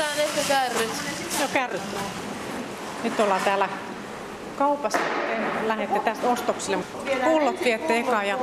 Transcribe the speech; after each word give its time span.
Otetaan 0.00 0.18
ehkä 0.20 0.40
kärryt. 0.48 0.90
No 1.40 1.46
kärryt. 1.52 1.82
Nyt 3.04 3.20
ollaan 3.20 3.40
täällä 3.40 3.68
kaupassa. 4.58 4.98
Te 4.98 5.68
lähdette 5.68 5.98
tästä 6.00 6.26
ostoksille. 6.28 6.78
Pullot 7.24 7.64
viette 7.64 7.98
eka 7.98 8.22
ja 8.22 8.38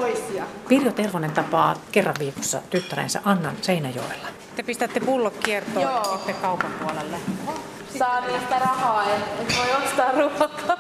Pirjo 0.68 0.92
Tervonen 0.92 1.32
tapaa 1.32 1.76
kerran 1.92 2.16
viikossa 2.20 2.62
tyttärensä 2.70 3.22
Annan 3.26 3.56
Seinäjoella. 3.62 4.28
Te 4.56 4.64
pistätte 4.64 5.00
pullot 5.00 5.38
kiertoon 5.38 5.82
ja 5.86 5.92
Joo. 5.92 6.04
sitten 6.18 6.36
kaupan 6.36 6.72
puolelle. 6.72 7.18
Saa 8.00 8.22
niistä 8.28 8.60
rahaa, 8.60 9.04
että 9.06 9.42
et 9.42 9.56
voi 9.58 9.84
ostaa 9.86 10.12
ruokaa. 10.12 10.78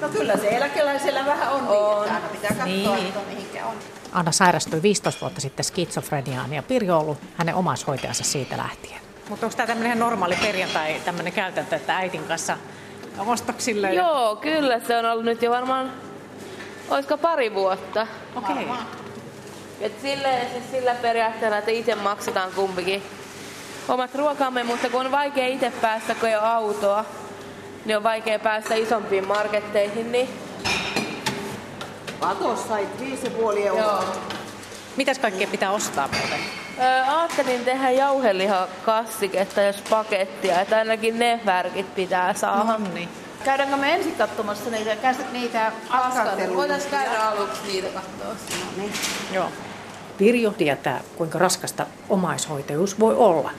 No 0.00 0.08
kyllä 0.08 0.36
se 0.36 0.48
eläkeläisellä 0.48 1.26
vähän 1.26 1.52
on, 1.52 1.68
On. 1.68 2.02
niin, 2.06 2.16
että 2.16 2.28
pitää 2.32 2.48
katsoa, 2.50 2.64
Niin. 2.96 3.06
että 3.08 3.20
mihinkä 3.28 3.66
on. 3.66 3.74
Anna 4.12 4.32
sairastui 4.32 4.82
15 4.82 5.20
vuotta 5.20 5.40
sitten 5.40 5.64
skitsofreniaan 5.64 6.52
ja 6.52 6.62
Pirjo 6.62 6.94
on 6.94 7.00
ollut 7.02 7.18
hänen 7.36 7.54
omaishoitajansa 7.54 8.24
siitä 8.24 8.56
lähtien. 8.56 9.07
Mutta 9.28 9.46
onko 9.46 9.56
tämä 9.56 9.66
tämmöinen 9.66 9.98
normaali 9.98 10.36
perjantai 10.42 11.00
tämmöinen 11.04 11.32
käytäntö, 11.32 11.76
että 11.76 11.96
äitin 11.96 12.24
kanssa 12.24 12.56
ostoksille? 13.26 13.86
ja- 13.92 13.94
Joo, 14.02 14.36
kyllä 14.36 14.80
se 14.80 14.96
on 14.96 15.04
ollut 15.06 15.24
nyt 15.24 15.42
jo 15.42 15.50
varmaan, 15.50 15.92
olisiko 16.90 17.18
pari 17.18 17.54
vuotta. 17.54 18.06
Okei. 18.36 18.64
Okay. 18.64 18.76
Et 19.80 20.00
silleen, 20.02 20.50
siis 20.50 20.70
sillä 20.70 20.94
periaatteella, 20.94 21.58
että 21.58 21.70
itse 21.70 21.94
maksetaan 21.94 22.52
kumpikin 22.52 23.02
omat 23.88 24.14
ruokamme, 24.14 24.62
mutta 24.62 24.90
kun 24.90 25.00
on 25.06 25.12
vaikea 25.12 25.46
itse 25.46 25.72
päästä, 25.80 26.14
kun 26.14 26.28
ei 26.28 26.36
ole 26.36 26.44
autoa, 26.46 27.04
niin 27.84 27.96
on 27.96 28.02
vaikea 28.02 28.38
päästä 28.38 28.74
isompiin 28.74 29.26
marketteihin, 29.26 30.12
niin 30.12 30.28
Katos 32.20 32.68
sait 32.68 32.88
5,5 33.00 33.66
euroa. 33.66 33.80
joo. 33.82 34.04
Mitäs 34.96 35.18
kaikkea 35.18 35.46
pitää 35.46 35.70
ostaa 35.70 36.08
muuten? 36.08 36.38
Ajattelin 37.16 37.64
tehdä 37.64 37.90
jauhelihakassiketta 37.90 39.60
jos 39.62 39.82
pakettia, 39.90 40.60
että 40.60 40.76
ainakin 40.76 41.18
ne 41.18 41.40
värkit 41.46 41.94
pitää 41.94 42.34
saada. 42.34 42.64
No 42.64 42.78
niin. 42.94 43.08
Käydäänkö 43.44 43.76
me 43.76 43.94
ensin 43.94 44.14
katsomassa 44.14 44.70
niitä, 44.70 44.94
käs- 44.94 45.32
niitä? 45.32 45.72
Voitaisiin 46.54 46.90
käydä 46.90 47.20
aluksi 47.22 47.60
niitä 47.66 47.88
katsoa. 47.88 48.26
No 48.28 48.70
niin. 48.76 48.92
Joo. 49.32 49.48
Pirjo 50.18 50.50
tietää, 50.50 51.00
kuinka 51.16 51.38
raskasta 51.38 51.86
omaishoitajuus 52.08 53.00
voi 53.00 53.14
olla. 53.16 53.50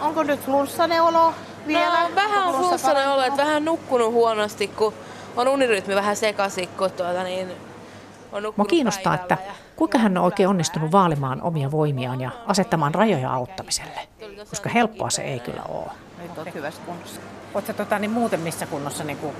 Onko 0.00 0.22
nyt 0.22 0.40
flunssainen 0.40 1.02
olo 1.02 1.34
vielä? 1.66 2.02
No, 2.08 2.14
vähän 2.14 2.48
on 2.48 2.54
flunssainen 2.54 3.08
olo, 3.08 3.22
että 3.22 3.36
vähän 3.42 3.64
nukkunut 3.64 4.12
huonosti, 4.12 4.68
kun 4.68 4.94
on 5.36 5.48
unirytmi 5.48 5.94
vähän 5.94 6.16
sekaisin, 6.16 6.68
kun 6.68 6.90
tuota, 6.90 7.22
niin 7.22 7.48
on 7.50 7.56
Mua 8.32 8.40
nukkunut 8.40 8.68
kiinnostaa, 8.70 9.14
että 9.14 9.36
ja- 9.46 9.52
kuinka 9.76 9.98
hän 9.98 10.18
on 10.18 10.24
oikein 10.24 10.48
onnistunut 10.48 10.92
vaalimaan 10.92 11.42
omia 11.42 11.70
voimiaan 11.70 12.20
ja 12.20 12.30
asettamaan 12.46 12.94
rajoja 12.94 13.32
auttamiselle. 13.32 14.08
Koska 14.50 14.68
helppoa 14.68 15.10
se 15.10 15.22
ei 15.22 15.40
kyllä 15.40 15.62
ole. 15.68 15.90
Nyt 16.22 16.38
on 16.38 16.46
hyvässä 16.54 16.82
kunnossa. 16.86 17.20
Oletko 17.54 17.72
tota, 17.72 17.98
niin 17.98 18.10
muuten 18.10 18.40
missä 18.40 18.66
kunnossa? 18.66 19.04
Niin 19.04 19.18
kuin... 19.18 19.34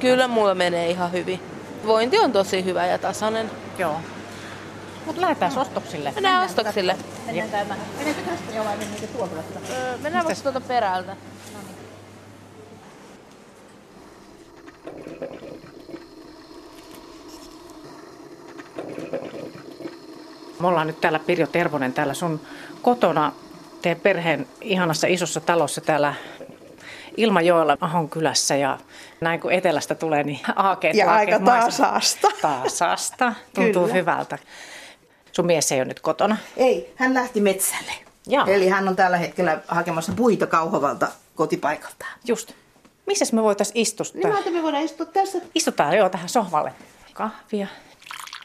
Kyllä 0.00 0.28
mulla 0.28 0.54
menee 0.54 0.90
ihan 0.90 1.12
hyvin. 1.12 1.40
Vointi 1.86 2.18
on 2.18 2.32
tosi 2.32 2.64
hyvä 2.64 2.86
ja 2.86 2.98
tasainen. 2.98 3.50
Joo. 3.78 4.00
Mutta 5.06 5.20
lähdetään 5.20 5.58
ostoksille. 5.58 6.12
Mennään 6.14 6.44
ostoksille. 6.44 6.96
Mennään 7.26 7.50
täältä. 7.50 7.74
Mennäänkö 7.96 8.22
tästä 8.30 8.56
jo 8.56 8.64
vai 8.64 8.76
mennäänkö 8.76 9.06
tuolta? 9.06 9.34
Öö, 9.70 9.98
mennään 9.98 10.24
vasta 10.24 10.42
tuolta 10.42 10.68
perältä. 10.68 11.16
Me 20.60 20.66
ollaan 20.66 20.86
nyt 20.86 21.00
täällä 21.00 21.18
Pirjo 21.18 21.46
Tervonen 21.46 21.92
täällä 21.92 22.14
sun 22.14 22.40
kotona 22.82 23.32
teidän 23.82 24.00
perheen 24.00 24.46
ihanassa 24.60 25.06
isossa 25.06 25.40
talossa 25.40 25.80
täällä 25.80 26.14
Ilmajoella 27.16 27.76
Ahon 27.80 28.08
kylässä 28.08 28.56
ja 28.56 28.78
näin 29.20 29.40
kun 29.40 29.52
etelästä 29.52 29.94
tulee, 29.94 30.22
niin 30.22 30.40
aakeet 30.56 30.96
Ja 30.96 31.10
aakeet 31.12 31.32
aika 31.42 31.44
maisemat. 31.44 31.70
tasaista. 31.90 32.28
Tasaista. 32.42 33.32
Tuntuu 33.54 33.82
Kyllä. 33.82 33.94
hyvältä. 33.94 34.38
Sun 35.32 35.46
mies 35.46 35.72
ei 35.72 35.78
ole 35.78 35.84
nyt 35.84 36.00
kotona. 36.00 36.36
Ei, 36.56 36.92
hän 36.96 37.14
lähti 37.14 37.40
metsälle. 37.40 37.92
Jaa. 38.26 38.46
Eli 38.46 38.68
hän 38.68 38.88
on 38.88 38.96
tällä 38.96 39.16
hetkellä 39.16 39.60
hakemassa 39.68 40.12
puita 40.16 40.46
Kauhavalta 40.46 41.08
kotipaikaltaan. 41.34 42.12
Just. 42.24 42.52
Missäs 43.06 43.32
me 43.32 43.42
voitaisiin 43.42 43.76
istustaa? 43.82 44.20
Niin 44.30 44.44
mä 44.52 44.58
me 44.58 44.62
voidaan 44.62 44.84
istua 44.84 45.06
tässä. 45.06 45.38
Istutaan 45.54 45.96
jo 45.96 46.08
tähän 46.08 46.28
sohvalle. 46.28 46.72
Kahvia. 47.12 47.66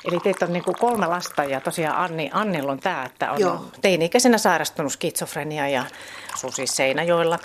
Eli 0.05 0.19
teitä 0.19 0.45
on 0.45 0.53
niin 0.53 0.63
kuin 0.63 0.77
kolme 0.79 1.07
lasta 1.07 1.43
ja 1.43 1.61
tosiaan 1.61 1.97
Anni, 1.97 2.29
Annilla 2.33 2.71
on 2.71 2.79
tämä, 2.79 3.05
että 3.05 3.31
on 3.31 3.39
Joo. 3.39 3.65
teini-ikäisenä 3.81 4.37
sairastunut 4.37 4.91
skitsofrenia 4.91 5.67
ja 5.67 5.85
asuu 6.33 6.51
siis 6.51 6.75
Seinäjoella 6.75 7.39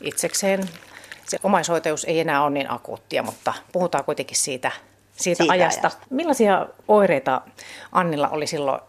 itsekseen. 0.00 0.68
Se 1.28 1.38
omaishoitajuus 1.42 2.04
ei 2.04 2.20
enää 2.20 2.42
ole 2.42 2.50
niin 2.50 2.70
akuuttia, 2.70 3.22
mutta 3.22 3.54
puhutaan 3.72 4.04
kuitenkin 4.04 4.36
siitä, 4.36 4.72
siitä, 5.12 5.42
Siitä 5.42 5.52
ajasta. 5.52 5.80
ajasta. 5.80 6.06
Millaisia 6.10 6.66
oireita 6.88 7.42
Annilla 7.92 8.28
oli 8.28 8.46
silloin 8.46 8.80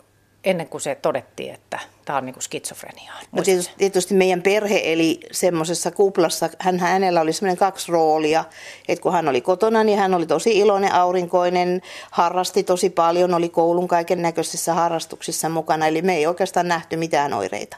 ennen 0.43 0.67
kuin 0.67 0.81
se 0.81 0.95
todettiin, 0.95 1.53
että 1.53 1.79
tämä 2.05 2.17
on 2.17 2.25
niin 2.25 2.33
kuin 2.33 2.43
skitsofreniaa? 2.43 3.19
No 3.31 3.43
tietysti, 3.43 3.73
tietysti 3.77 4.13
meidän 4.13 4.41
perhe 4.41 4.81
eli 4.83 5.19
semmoisessa 5.31 5.91
kuplassa, 5.91 6.49
hän, 6.59 6.79
hänellä 6.79 7.21
oli 7.21 7.33
semmoinen 7.33 7.57
kaksi 7.57 7.91
roolia, 7.91 8.45
että 8.87 9.03
kun 9.03 9.13
hän 9.13 9.27
oli 9.27 9.41
kotona, 9.41 9.83
niin 9.83 9.99
hän 9.99 10.13
oli 10.13 10.25
tosi 10.25 10.57
iloinen, 10.57 10.93
aurinkoinen, 10.93 11.81
harrasti 12.11 12.63
tosi 12.63 12.89
paljon, 12.89 13.33
oli 13.33 13.49
koulun 13.49 13.87
kaiken 13.87 14.21
näköisissä 14.21 14.73
harrastuksissa 14.73 15.49
mukana, 15.49 15.87
eli 15.87 16.01
me 16.01 16.15
ei 16.15 16.27
oikeastaan 16.27 16.67
nähty 16.67 16.97
mitään 16.97 17.33
oireita. 17.33 17.77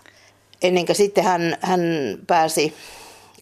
Ennen 0.62 0.86
kuin 0.86 0.96
sitten 0.96 1.24
hän, 1.24 1.58
hän 1.62 1.82
pääsi, 2.28 2.74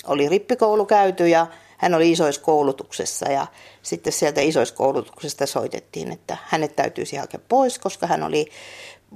oli 0.08 0.30
rippikoulu 0.30 0.86
käyty 0.86 1.28
ja 1.28 1.48
hän 1.78 1.94
oli 1.94 2.12
isoiskoulutuksessa 2.12 3.32
ja 3.32 3.48
sitten 3.82 4.14
sieltä 4.14 4.42
isoiskoulutuksesta 4.42 5.46
soitettiin, 5.46 6.12
että 6.12 6.38
hänet 6.46 6.76
täytyisi 6.76 7.16
hakea 7.16 7.40
pois, 7.50 7.80
koska 7.80 8.08
hän 8.08 8.24
oli, 8.24 8.50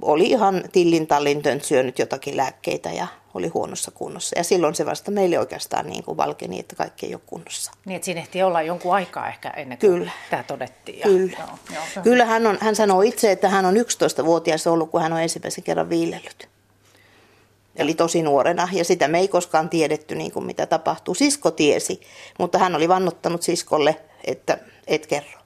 oli 0.02 0.26
ihan 0.26 0.62
tillin 0.72 1.06
tallin 1.06 1.42
syönyt 1.62 1.98
jotakin 1.98 2.36
lääkkeitä 2.36 2.92
ja 2.92 3.06
oli 3.34 3.48
huonossa 3.48 3.90
kunnossa. 3.90 4.38
Ja 4.38 4.44
silloin 4.44 4.74
se 4.74 4.86
vasta 4.86 5.10
meille 5.10 5.38
oikeastaan 5.38 5.86
niin 5.86 6.04
kuin 6.04 6.16
valkeni, 6.16 6.60
että 6.60 6.76
kaikki 6.76 7.06
ei 7.06 7.14
ole 7.14 7.22
kunnossa. 7.26 7.72
Niin, 7.84 7.96
että 7.96 8.04
siinä 8.04 8.20
ehti 8.20 8.42
olla 8.42 8.62
jonkun 8.62 8.94
aikaa 8.94 9.28
ehkä 9.28 9.50
ennen 9.50 9.78
kuin 9.78 9.90
Kyllä. 9.90 10.10
tämä 10.30 10.42
todettiin. 10.42 10.98
Ja, 10.98 11.04
Kyllä. 11.04 11.36
Joo, 11.38 11.58
joo. 11.94 12.02
Kyllä 12.02 12.24
hän, 12.24 12.46
on, 12.46 12.58
hän 12.60 12.76
sanoo 12.76 13.02
itse, 13.02 13.32
että 13.32 13.48
hän 13.48 13.64
on 13.64 13.74
11-vuotias 13.74 14.66
ollut, 14.66 14.90
kun 14.90 15.02
hän 15.02 15.12
on 15.12 15.20
ensimmäisen 15.20 15.64
kerran 15.64 15.90
viilellyt. 15.90 16.48
Eli 17.76 17.94
tosi 17.94 18.22
nuorena, 18.22 18.68
ja 18.72 18.84
sitä 18.84 19.08
me 19.08 19.18
ei 19.18 19.28
koskaan 19.28 19.68
tiedetty, 19.68 20.14
niin 20.14 20.32
kuin 20.32 20.46
mitä 20.46 20.66
tapahtuu. 20.66 21.14
Sisko 21.14 21.50
tiesi, 21.50 22.00
mutta 22.38 22.58
hän 22.58 22.74
oli 22.74 22.88
vannottanut 22.88 23.42
siskolle, 23.42 23.96
että 24.24 24.58
et 24.86 25.06
kerro. 25.06 25.41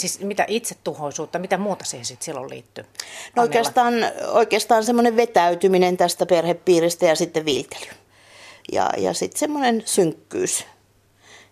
Siis 0.00 0.20
mitä 0.20 0.44
itsetuhoisuutta, 0.48 1.38
mitä 1.38 1.58
muuta 1.58 1.84
siihen 1.84 2.04
sitten 2.04 2.24
silloin 2.24 2.50
liittyy? 2.50 2.84
No 3.36 3.42
oikeastaan, 3.42 3.94
oikeastaan 4.26 4.84
semmoinen 4.84 5.16
vetäytyminen 5.16 5.96
tästä 5.96 6.26
perhepiiristä 6.26 7.06
ja 7.06 7.16
sitten 7.16 7.44
viiltely. 7.44 7.90
Ja, 8.72 8.90
ja 8.96 9.14
sitten 9.14 9.38
semmoinen 9.38 9.82
synkkyys, 9.86 10.64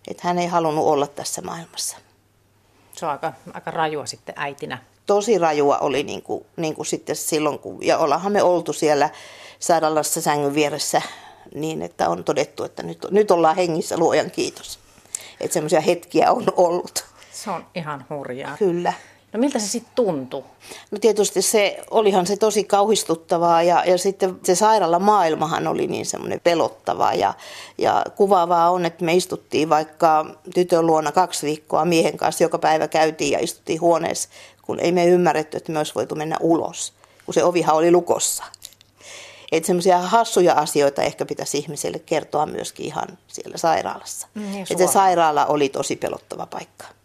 että 0.07 0.27
hän 0.27 0.39
ei 0.39 0.47
halunnut 0.47 0.85
olla 0.85 1.07
tässä 1.07 1.41
maailmassa. 1.41 1.97
Se 2.93 3.05
on 3.05 3.11
aika, 3.11 3.33
aika 3.53 3.71
rajua 3.71 4.05
sitten 4.05 4.35
äitinä. 4.37 4.77
tosi 5.05 5.37
rajua 5.37 5.77
oli 5.77 6.03
niin 6.03 6.21
kuin, 6.21 6.45
niin 6.55 6.75
kuin 6.75 6.85
sitten 6.85 7.15
silloin, 7.15 7.59
kun, 7.59 7.77
ja 7.81 7.97
ollaanhan 7.97 8.31
me 8.31 8.43
oltu 8.43 8.73
siellä 8.73 9.09
sairaalassa 9.59 10.21
sängyn 10.21 10.53
vieressä 10.53 11.01
niin, 11.55 11.81
että 11.81 12.09
on 12.09 12.23
todettu, 12.23 12.63
että 12.63 12.83
nyt, 12.83 13.05
nyt 13.11 13.31
ollaan 13.31 13.55
hengissä, 13.55 13.97
luojan 13.97 14.31
kiitos. 14.31 14.79
Että 15.39 15.53
semmoisia 15.53 15.81
hetkiä 15.81 16.31
on 16.31 16.43
ollut, 16.55 17.05
Se 17.43 17.51
on 17.51 17.65
ihan 17.75 18.05
hurjaa. 18.09 18.57
kyllä. 18.57 18.93
No 19.33 19.39
miltä 19.39 19.59
se 19.59 19.67
sitten 19.67 19.91
tuntui? 19.95 20.43
No 20.91 20.97
tietysti 20.99 21.41
se, 21.41 21.79
olihan 21.91 22.27
se 22.27 22.37
tosi 22.37 22.63
kauhistuttavaa 22.63 23.63
ja, 23.63 23.83
ja 23.85 23.97
sitten 23.97 24.39
se 24.43 24.55
sairaalamaailmahan 24.55 25.67
oli 25.67 25.87
niin 25.87 26.05
semmoinen 26.05 26.39
pelottava 26.39 27.13
ja, 27.13 27.33
ja 27.77 28.05
kuvaavaa 28.15 28.71
on, 28.71 28.85
että 28.85 29.05
me 29.05 29.13
istuttiin 29.13 29.69
vaikka 29.69 30.25
tytön 30.53 30.85
luona 30.85 31.11
kaksi 31.11 31.45
viikkoa 31.45 31.85
miehen 31.85 32.17
kanssa, 32.17 32.43
joka 32.43 32.59
päivä 32.59 32.87
käytiin 32.87 33.31
ja 33.31 33.39
istuttiin 33.39 33.81
huoneessa, 33.81 34.29
kun 34.61 34.79
ei 34.79 34.91
me 34.91 35.05
ymmärretty, 35.05 35.57
että 35.57 35.71
me 35.71 35.77
olisi 35.77 35.95
voitu 35.95 36.15
mennä 36.15 36.37
ulos, 36.41 36.93
kun 37.25 37.33
se 37.33 37.43
ovihan 37.43 37.75
oli 37.75 37.91
lukossa. 37.91 38.43
Että 39.51 39.67
semmoisia 39.67 39.99
hassuja 39.99 40.53
asioita 40.53 41.01
ehkä 41.01 41.25
pitäisi 41.25 41.57
ihmiselle 41.57 41.99
kertoa 41.99 42.45
myöskin 42.45 42.85
ihan 42.85 43.17
siellä 43.27 43.57
sairaalassa. 43.57 44.27
Mm, 44.33 44.53
ja 44.53 44.65
että 44.71 44.87
se 44.87 44.93
sairaala 44.93 45.45
oli 45.45 45.69
tosi 45.69 45.95
pelottava 45.95 46.45
paikka. 46.45 46.96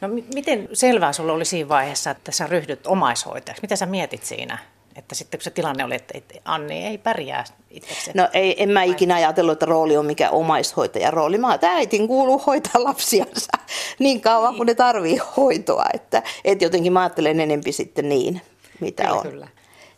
No 0.00 0.08
mi- 0.08 0.24
miten 0.34 0.68
selvää 0.72 1.12
sulla 1.12 1.32
oli 1.32 1.44
siinä 1.44 1.68
vaiheessa, 1.68 2.10
että 2.10 2.32
sä 2.32 2.46
ryhdyt 2.46 2.86
omaishoitajaksi? 2.86 3.62
Mitä 3.62 3.76
sä 3.76 3.86
mietit 3.86 4.24
siinä? 4.24 4.58
Että 4.96 5.14
sitten 5.14 5.40
kun 5.40 5.44
se 5.44 5.50
tilanne 5.50 5.84
oli, 5.84 5.94
että 5.94 6.14
Anni 6.44 6.86
ei 6.86 6.98
pärjää 6.98 7.44
itsekseen. 7.70 8.16
No 8.16 8.28
ei, 8.32 8.62
en 8.62 8.68
mä 8.68 8.82
ikinä 8.82 9.14
ajatellut, 9.14 9.52
että 9.52 9.66
rooli 9.66 9.96
on 9.96 10.06
mikä 10.06 10.30
omaishoitajan 10.30 11.12
rooli. 11.12 11.38
Mä 11.38 11.54
että 11.54 11.72
äitin 11.72 12.08
kuuluu 12.08 12.38
hoitaa 12.46 12.84
lapsiansa 12.84 13.52
niin 13.98 14.20
kauan, 14.20 14.56
kun 14.56 14.66
ne 14.66 14.74
tarvii 14.74 15.20
hoitoa. 15.36 15.84
Että, 15.94 16.22
että 16.44 16.64
jotenkin 16.64 16.92
mä 16.92 17.00
ajattelen 17.00 17.40
enempi 17.40 17.72
sitten 17.72 18.08
niin, 18.08 18.42
mitä 18.80 19.02
Kyllä, 19.02 19.16
on. 19.16 19.22
kyllä. 19.22 19.48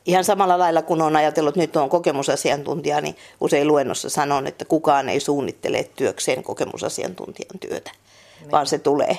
ihan 0.06 0.24
samalla 0.24 0.58
lailla 0.58 0.82
kun 0.82 1.02
on 1.02 1.16
ajatellut, 1.16 1.48
että 1.56 1.60
nyt 1.60 1.76
on 1.76 1.88
kokemusasiantuntija, 1.88 3.00
niin 3.00 3.16
usein 3.40 3.68
luennossa 3.68 4.10
sanon, 4.10 4.46
että 4.46 4.64
kukaan 4.64 5.08
ei 5.08 5.20
suunnittele 5.20 5.88
työkseen 5.96 6.42
kokemusasiantuntijan 6.42 7.58
työtä, 7.60 7.90
niin. 8.40 8.50
vaan 8.50 8.66
se 8.66 8.78
tulee. 8.78 9.18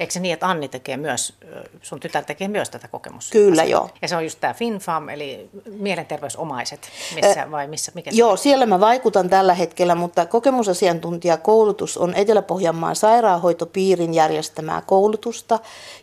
Eikö 0.00 0.12
se 0.12 0.20
niin, 0.20 0.32
että 0.32 0.48
Anni 0.48 0.68
tekee 0.68 0.96
myös, 0.96 1.34
sun 1.82 2.00
tytär 2.00 2.24
tekee 2.24 2.48
myös 2.48 2.70
tätä 2.70 2.88
kokemusta? 2.88 3.32
Kyllä, 3.32 3.64
joo. 3.64 3.90
Ja 4.02 4.08
se 4.08 4.16
on 4.16 4.24
just 4.24 4.40
tämä 4.40 4.54
FinFam, 4.54 5.08
eli 5.08 5.50
mielenterveysomaiset, 5.66 6.90
missä, 7.14 7.50
vai 7.50 7.66
missä? 7.66 7.92
Mikä 7.94 8.10
joo, 8.14 8.36
se? 8.36 8.42
siellä 8.42 8.66
mä 8.66 8.80
vaikutan 8.80 9.30
tällä 9.30 9.54
hetkellä, 9.54 9.94
mutta 9.94 10.26
kokemusasiantuntijakoulutus 10.26 11.98
on 11.98 12.14
Etelä-Pohjanmaan 12.14 12.96
sairaanhoitopiirin 12.96 14.14
järjestämää 14.14 14.82
koulutusta, 14.86 15.58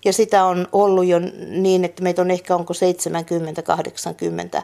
ja 0.05 0.13
sitä 0.13 0.45
on 0.45 0.67
ollut 0.71 1.05
jo 1.05 1.19
niin, 1.49 1.85
että 1.85 2.03
meitä 2.03 2.21
on 2.21 2.31
ehkä 2.31 2.55
onko 2.55 2.73
70-80 4.59 4.61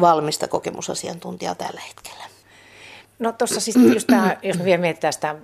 valmista 0.00 0.48
kokemusasiantuntijaa 0.48 1.54
tällä 1.54 1.80
hetkellä. 1.88 2.35
No 3.18 3.32
tuossa 3.32 3.60
siis 3.60 3.76
just 3.94 4.06
tämä, 4.06 4.36
jos 4.42 4.64
vielä 4.64 4.80
mietitään 4.80 5.12
sitä 5.12 5.34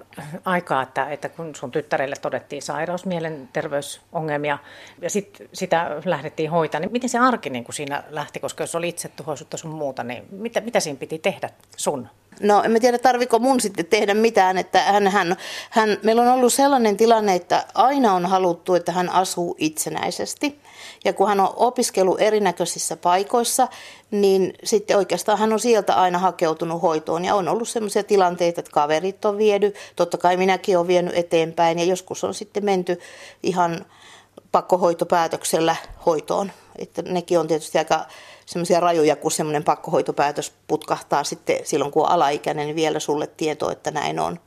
aikaa, 0.44 0.82
että, 0.82 1.10
että 1.10 1.28
kun 1.28 1.54
sun 1.54 1.70
tyttärelle 1.70 2.16
todettiin 2.16 2.62
sairaus, 2.62 3.06
mielenterveysongelmia 3.06 4.58
ja 5.00 5.10
sit, 5.10 5.42
sitä 5.52 5.90
lähdettiin 6.04 6.50
hoitaa, 6.50 6.80
niin 6.80 6.92
miten 6.92 7.10
se 7.10 7.18
arki 7.18 7.50
niin 7.50 7.64
kuin 7.64 7.74
siinä 7.74 8.04
lähti, 8.10 8.40
koska 8.40 8.62
jos 8.62 8.74
oli 8.74 8.88
itse 8.88 9.08
tuhoisuutta 9.08 9.56
sun 9.56 9.70
muuta, 9.70 10.04
niin 10.04 10.24
mitä, 10.30 10.60
mitä 10.60 10.80
siinä 10.80 10.98
piti 10.98 11.18
tehdä 11.18 11.50
sun? 11.76 12.08
No 12.40 12.62
en 12.62 12.80
tiedä, 12.80 12.98
tarviko 12.98 13.38
mun 13.38 13.60
sitten 13.60 13.86
tehdä 13.86 14.14
mitään, 14.14 14.58
että 14.58 14.82
hän, 14.82 15.08
hän, 15.08 15.36
hän, 15.70 15.98
meillä 16.02 16.22
on 16.22 16.28
ollut 16.28 16.52
sellainen 16.52 16.96
tilanne, 16.96 17.34
että 17.34 17.64
aina 17.74 18.12
on 18.14 18.26
haluttu, 18.26 18.74
että 18.74 18.92
hän 18.92 19.10
asuu 19.10 19.56
itsenäisesti. 19.58 20.60
Ja 21.04 21.12
kun 21.12 21.28
hän 21.28 21.40
on 21.40 21.52
opiskellut 21.56 22.20
erinäköisissä 22.20 22.96
paikoissa, 22.96 23.68
niin 24.10 24.54
sitten 24.64 24.96
oikeastaan 24.96 25.38
hän 25.38 25.52
on 25.52 25.60
sieltä 25.60 25.94
aina 25.94 26.18
hakeutunut 26.18 26.82
hoitoon. 26.82 27.24
Ja 27.24 27.34
on 27.34 27.48
ollut 27.48 27.68
sellaisia 27.68 28.04
tilanteita, 28.04 28.60
että 28.60 28.72
kaverit 28.72 29.24
on 29.24 29.38
viedy, 29.38 29.72
totta 29.96 30.18
kai 30.18 30.36
minäkin 30.36 30.76
olen 30.76 30.88
vienyt 30.88 31.16
eteenpäin. 31.16 31.78
Ja 31.78 31.84
joskus 31.84 32.24
on 32.24 32.34
sitten 32.34 32.64
menty 32.64 33.00
ihan 33.42 33.84
pakkohoitopäätöksellä 34.52 35.76
hoitoon. 36.06 36.52
Että 36.78 37.02
nekin 37.02 37.38
on 37.38 37.48
tietysti 37.48 37.78
aika 37.78 38.06
semmoisia 38.46 38.80
rajoja, 38.80 39.16
kun 39.16 39.30
semmoinen 39.30 39.64
pakkohoitopäätös 39.64 40.52
putkahtaa 40.66 41.24
sitten 41.24 41.58
silloin, 41.64 41.90
kun 41.90 42.02
on 42.02 42.08
alaikäinen, 42.08 42.66
niin 42.66 42.76
vielä 42.76 43.00
sulle 43.00 43.26
tieto, 43.26 43.70
että 43.70 43.90
näin 43.90 44.20
on. 44.20 44.40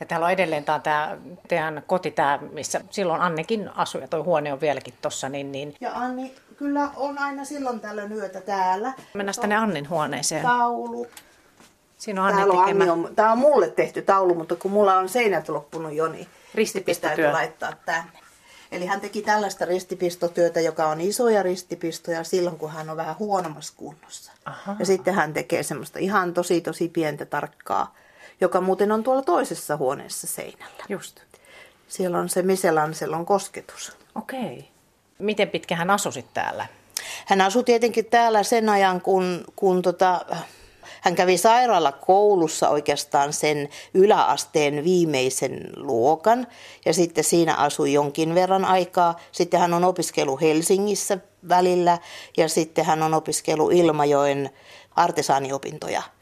Ja 0.00 0.06
täällä 0.06 0.26
on 0.26 0.32
edelleen 0.32 0.64
tämä, 0.64 0.78
tämä 0.78 1.16
teidän 1.48 1.82
koti, 1.86 2.10
tämä, 2.10 2.38
missä 2.52 2.80
silloin 2.90 3.20
Annekin 3.20 3.70
asui 3.76 4.00
ja 4.00 4.08
tuo 4.08 4.24
huone 4.24 4.52
on 4.52 4.60
vieläkin 4.60 4.94
tuossa. 5.02 5.28
Niin, 5.28 5.52
niin... 5.52 5.74
Ja 5.80 5.92
Anni 5.94 6.34
kyllä 6.56 6.90
on 6.96 7.18
aina 7.18 7.44
silloin 7.44 7.80
tällä 7.80 8.02
yötä 8.02 8.40
täällä. 8.40 8.92
Mennään 9.14 9.34
tänne 9.40 9.56
Annin 9.56 9.88
huoneeseen. 9.88 10.42
Taulu. 10.42 11.06
Siinä 11.98 12.24
on 12.24 12.28
Anni 12.28 12.42
tekemä. 12.42 12.84
Anni 12.84 12.90
on, 12.90 13.12
tämä 13.16 13.32
on 13.32 13.38
mulle 13.38 13.70
tehty 13.70 14.02
taulu, 14.02 14.34
mutta 14.34 14.56
kun 14.56 14.70
mulla 14.70 14.98
on 14.98 15.08
seinät 15.08 15.48
loppunut 15.48 15.92
jo, 15.92 16.08
niin 16.08 16.28
ristipistotyö. 16.54 17.32
laittaa 17.32 17.72
tänne. 17.84 18.10
Eli 18.72 18.86
hän 18.86 19.00
teki 19.00 19.22
tällaista 19.22 19.64
ristipistotyötä, 19.64 20.60
joka 20.60 20.86
on 20.86 21.00
isoja 21.00 21.42
ristipistoja 21.42 22.24
silloin, 22.24 22.58
kun 22.58 22.70
hän 22.70 22.90
on 22.90 22.96
vähän 22.96 23.18
huonommassa 23.18 23.74
kunnossa. 23.76 24.32
Aha. 24.44 24.76
Ja 24.78 24.86
sitten 24.86 25.14
hän 25.14 25.32
tekee 25.32 25.62
semmoista 25.62 25.98
ihan 25.98 26.34
tosi 26.34 26.60
tosi 26.60 26.88
pientä 26.88 27.24
tarkkaa 27.24 27.94
joka 28.40 28.60
muuten 28.60 28.92
on 28.92 29.04
tuolla 29.04 29.22
toisessa 29.22 29.76
huoneessa 29.76 30.26
seinällä. 30.26 30.84
Just. 30.88 31.20
Siellä 31.88 32.18
on 32.18 32.28
se 32.28 32.42
Miselanselon 32.42 33.26
kosketus. 33.26 33.92
Okei. 34.14 34.68
Miten 35.18 35.48
pitkä 35.48 35.76
hän 35.76 35.90
asui 35.90 36.24
täällä? 36.34 36.66
Hän 37.26 37.40
asui 37.40 37.64
tietenkin 37.64 38.06
täällä 38.06 38.42
sen 38.42 38.68
ajan, 38.68 39.00
kun, 39.00 39.44
kun 39.56 39.82
tota, 39.82 40.26
hän 41.00 41.14
kävi 41.14 41.38
sairaalakoulussa 41.38 42.68
oikeastaan 42.68 43.32
sen 43.32 43.68
yläasteen 43.94 44.84
viimeisen 44.84 45.70
luokan 45.76 46.46
ja 46.84 46.92
sitten 46.92 47.24
siinä 47.24 47.54
asui 47.54 47.92
jonkin 47.92 48.34
verran 48.34 48.64
aikaa. 48.64 49.20
Sitten 49.32 49.60
hän 49.60 49.74
on 49.74 49.84
opiskellut 49.84 50.40
Helsingissä 50.40 51.18
välillä 51.48 51.98
ja 52.36 52.48
sitten 52.48 52.84
hän 52.84 53.02
on 53.02 53.14
opiskellut 53.14 53.72
Ilmajoen 53.72 54.50
artesaaniopintoja– 54.96 56.02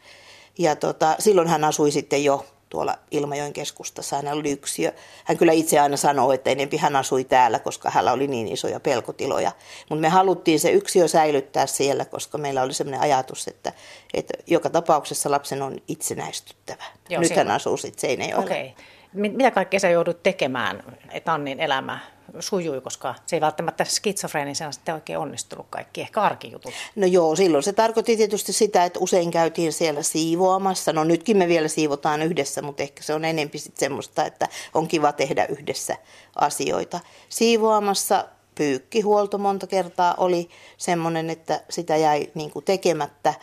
ja 0.59 0.77
tota, 0.77 1.17
silloin 1.19 1.49
hän 1.49 1.65
asui 1.65 1.91
sitten 1.91 2.25
jo 2.25 2.47
tuolla 2.69 2.99
Ilmajoen 3.11 3.53
keskustassa. 3.53 4.17
Hänellä 4.17 4.41
oli 4.41 4.51
yksiö. 4.51 4.93
Hän 5.25 5.37
kyllä 5.37 5.53
itse 5.53 5.81
aina 5.81 5.97
sanoo, 5.97 6.33
että 6.33 6.51
enempi 6.51 6.77
hän 6.77 6.97
asui 6.97 7.25
täällä, 7.25 7.59
koska 7.59 7.91
hänellä 7.91 8.13
oli 8.13 8.27
niin 8.27 8.49
isoja 8.49 8.81
pelkotiloja. 8.81 9.53
Mutta 9.91 10.01
me 10.01 10.09
haluttiin 10.09 10.61
se 10.61 10.71
yksiö 10.71 11.09
säilyttää 11.09 11.67
siellä, 11.67 12.05
koska 12.05 12.39
meillä 12.39 12.63
oli 12.63 12.75
sellainen 12.75 13.01
ajatus, 13.01 13.49
että, 13.49 13.73
että 14.15 14.35
joka 14.47 14.71
tapauksessa 14.71 15.31
lapsen 15.31 15.63
on 15.63 15.79
itsenäistyttävä. 15.89 16.85
Joo, 17.09 17.23
Nyt 17.23 17.37
hän 17.37 17.51
asuu 17.51 17.77
sitten 17.77 18.01
Seinäjoella. 18.01 18.45
Okay. 18.45 18.71
Mitä 19.13 19.51
kaikkea 19.51 19.81
sä 19.81 19.91
joudut 19.91 20.23
tekemään, 20.23 20.83
että 21.13 21.33
Annin 21.33 21.61
elämä 21.61 21.99
sujui, 22.41 22.81
koska 22.81 23.15
se 23.27 23.37
ei 23.37 23.41
välttämättä 23.41 23.85
skitsofreenisena 23.85 24.73
sitten 24.73 24.95
oikein 24.95 25.19
onnistunut 25.19 25.67
kaikki, 25.71 26.01
ehkä 26.01 26.21
arkijutut. 26.21 26.73
No 26.97 27.07
joo, 27.07 27.37
silloin 27.37 27.63
se 27.63 27.73
tarkoitti 27.73 28.17
tietysti 28.17 28.53
sitä, 28.53 28.85
että 28.85 28.99
usein 28.99 29.31
käytiin 29.31 29.73
siellä 29.73 30.03
siivoamassa. 30.03 30.93
No 30.93 31.05
nytkin 31.05 31.37
me 31.37 31.49
vielä 31.49 31.69
siivotaan 31.69 32.23
yhdessä, 32.23 32.63
mutta 32.63 32.83
ehkä 32.83 33.03
se 33.03 33.15
on 33.15 33.25
enempi 33.25 33.59
sitten 33.59 33.81
semmoista, 33.81 34.25
että 34.25 34.49
on 34.75 34.89
kiva 34.89 35.13
tehdä 35.13 35.47
yhdessä 35.47 35.97
asioita. 36.37 37.01
Siivoamassa 37.29 38.25
pyykkihuolto 38.55 39.39
monta 39.39 39.67
kertaa 39.67 40.15
oli 40.19 40.49
semmoinen, 40.77 41.31
että 41.31 41.61
sitä 41.71 41.97
jäi 41.97 42.31
niin 42.35 42.51
kuin 42.51 42.65
tekemättä. 42.65 43.35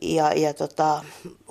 Ja, 0.00 0.32
ja 0.32 0.54
tota, 0.54 1.04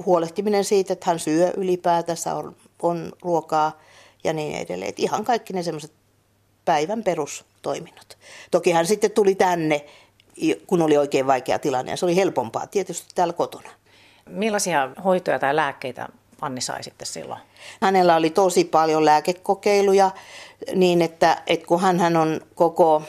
huolehtiminen 0.05 0.63
siitä, 0.63 0.93
että 0.93 1.05
hän 1.09 1.19
syö 1.19 1.53
ylipäätänsä, 1.57 2.35
on, 2.35 2.55
on 2.81 3.13
ruokaa 3.21 3.79
ja 4.23 4.33
niin 4.33 4.57
edelleen. 4.57 4.89
Et 4.89 4.99
ihan 4.99 5.25
kaikki 5.25 5.53
ne 5.53 5.63
semmoiset 5.63 5.93
päivän 6.65 7.03
perustoiminnot. 7.03 8.17
Toki 8.51 8.71
hän 8.71 8.85
sitten 8.85 9.11
tuli 9.11 9.35
tänne, 9.35 9.85
kun 10.67 10.81
oli 10.81 10.97
oikein 10.97 11.27
vaikea 11.27 11.59
tilanne 11.59 11.91
ja 11.91 11.97
se 11.97 12.05
oli 12.05 12.15
helpompaa 12.15 12.67
tietysti 12.67 13.07
täällä 13.15 13.33
kotona. 13.33 13.69
Millaisia 14.29 14.89
hoitoja 15.03 15.39
tai 15.39 15.55
lääkkeitä 15.55 16.07
Anni 16.41 16.61
sai 16.61 16.83
sitten 16.83 17.07
silloin? 17.07 17.41
Hänellä 17.81 18.15
oli 18.15 18.29
tosi 18.29 18.63
paljon 18.63 19.05
lääkekokeiluja 19.05 20.11
niin, 20.75 21.01
että, 21.01 21.41
että 21.47 21.67
kun 21.67 21.81
hän 21.81 22.17
on 22.17 22.41
koko 22.55 23.03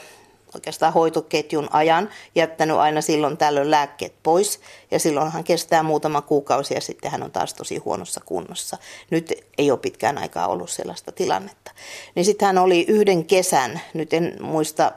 oikeastaan 0.54 0.92
hoitoketjun 0.92 1.68
ajan 1.72 2.08
jättänyt 2.34 2.76
aina 2.76 3.00
silloin 3.00 3.36
tällöin 3.36 3.70
lääkkeet 3.70 4.14
pois 4.22 4.60
ja 4.90 4.98
silloinhan 4.98 5.44
kestää 5.44 5.82
muutama 5.82 6.22
kuukausi 6.22 6.74
ja 6.74 6.80
sitten 6.80 7.10
hän 7.10 7.22
on 7.22 7.30
taas 7.30 7.54
tosi 7.54 7.76
huonossa 7.76 8.20
kunnossa. 8.26 8.78
Nyt 9.10 9.32
ei 9.58 9.70
ole 9.70 9.78
pitkään 9.78 10.18
aikaa 10.18 10.46
ollut 10.46 10.70
sellaista 10.70 11.12
tilannetta. 11.12 11.72
Niin 12.14 12.24
sitten 12.24 12.46
hän 12.46 12.58
oli 12.58 12.84
yhden 12.88 13.24
kesän, 13.24 13.80
nyt 13.94 14.12
en 14.12 14.36
muista 14.40 14.92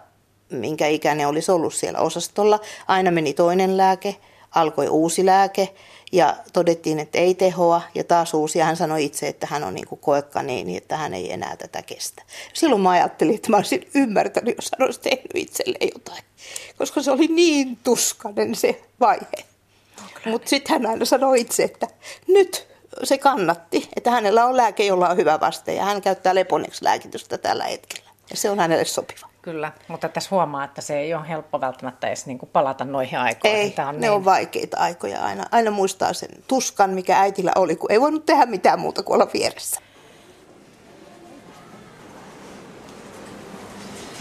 minkä 0.49 0.87
ikäinen 0.87 1.27
olisi 1.27 1.51
ollut 1.51 1.73
siellä 1.73 1.99
osastolla, 1.99 2.59
aina 2.87 3.11
meni 3.11 3.33
toinen 3.33 3.77
lääke, 3.77 4.15
alkoi 4.55 4.89
uusi 4.89 5.25
lääke 5.25 5.69
ja 6.11 6.35
todettiin, 6.53 6.99
että 6.99 7.17
ei 7.17 7.35
tehoa 7.35 7.81
ja 7.95 8.03
taas 8.03 8.33
uusi. 8.33 8.59
Ja 8.59 8.65
hän 8.65 8.77
sanoi 8.77 9.05
itse, 9.05 9.27
että 9.27 9.47
hän 9.49 9.63
on 9.63 9.73
niin 9.73 9.87
kuin 9.87 9.99
koekka 9.99 10.43
niin, 10.43 10.77
että 10.77 10.97
hän 10.97 11.13
ei 11.13 11.31
enää 11.31 11.55
tätä 11.57 11.81
kestä. 11.81 12.23
Silloin 12.53 12.81
mä 12.81 12.89
ajattelin, 12.89 13.35
että 13.35 13.49
mä 13.49 13.57
olisin 13.57 13.89
ymmärtänyt, 13.95 14.55
jos 14.55 14.69
hän 14.77 14.85
olisi 14.85 14.99
tehnyt 14.99 15.31
itselleen 15.35 15.89
jotain. 15.93 16.23
Koska 16.77 17.01
se 17.01 17.11
oli 17.11 17.27
niin 17.27 17.77
tuskainen 17.83 18.55
se 18.55 18.81
vaihe. 18.99 19.45
Mutta 20.25 20.49
sitten 20.49 20.73
hän 20.73 20.85
aina 20.91 21.05
sanoi 21.05 21.41
itse, 21.41 21.63
että 21.63 21.87
nyt 22.27 22.67
se 23.03 23.17
kannatti, 23.17 23.89
että 23.95 24.11
hänellä 24.11 24.45
on 24.45 24.57
lääke, 24.57 24.85
jolla 24.85 25.09
on 25.09 25.17
hyvä 25.17 25.39
vaste 25.39 25.73
ja 25.73 25.83
hän 25.83 26.01
käyttää 26.01 26.35
leponeksi 26.35 26.83
lääkitystä 26.83 27.37
tällä 27.37 27.63
hetkellä. 27.63 28.09
Ja 28.29 28.37
se 28.37 28.49
on 28.49 28.59
hänelle 28.59 28.85
sopiva. 28.85 29.34
Kyllä, 29.45 29.71
mutta 29.87 30.09
tässä 30.09 30.29
huomaa, 30.31 30.63
että 30.63 30.81
se 30.81 30.99
ei 30.99 31.13
ole 31.13 31.27
helppo 31.27 31.61
välttämättä 31.61 32.07
edes 32.07 32.25
niin 32.25 32.37
kuin 32.37 32.49
palata 32.53 32.85
noihin 32.85 33.19
aikoihin. 33.19 33.59
Ei, 33.59 33.69
Tämä 33.69 33.89
on 33.89 33.95
ne 33.95 34.01
niin... 34.01 34.11
on 34.11 34.25
vaikeita 34.25 34.77
aikoja 34.77 35.23
aina. 35.23 35.45
Aina 35.51 35.71
muistaa 35.71 36.13
sen 36.13 36.29
tuskan, 36.47 36.89
mikä 36.89 37.19
äitillä 37.19 37.51
oli, 37.55 37.75
kun 37.75 37.91
ei 37.91 38.01
voinut 38.01 38.25
tehdä 38.25 38.45
mitään 38.45 38.79
muuta 38.79 39.03
kuin 39.03 39.15
olla 39.15 39.27
vieressä. 39.33 39.81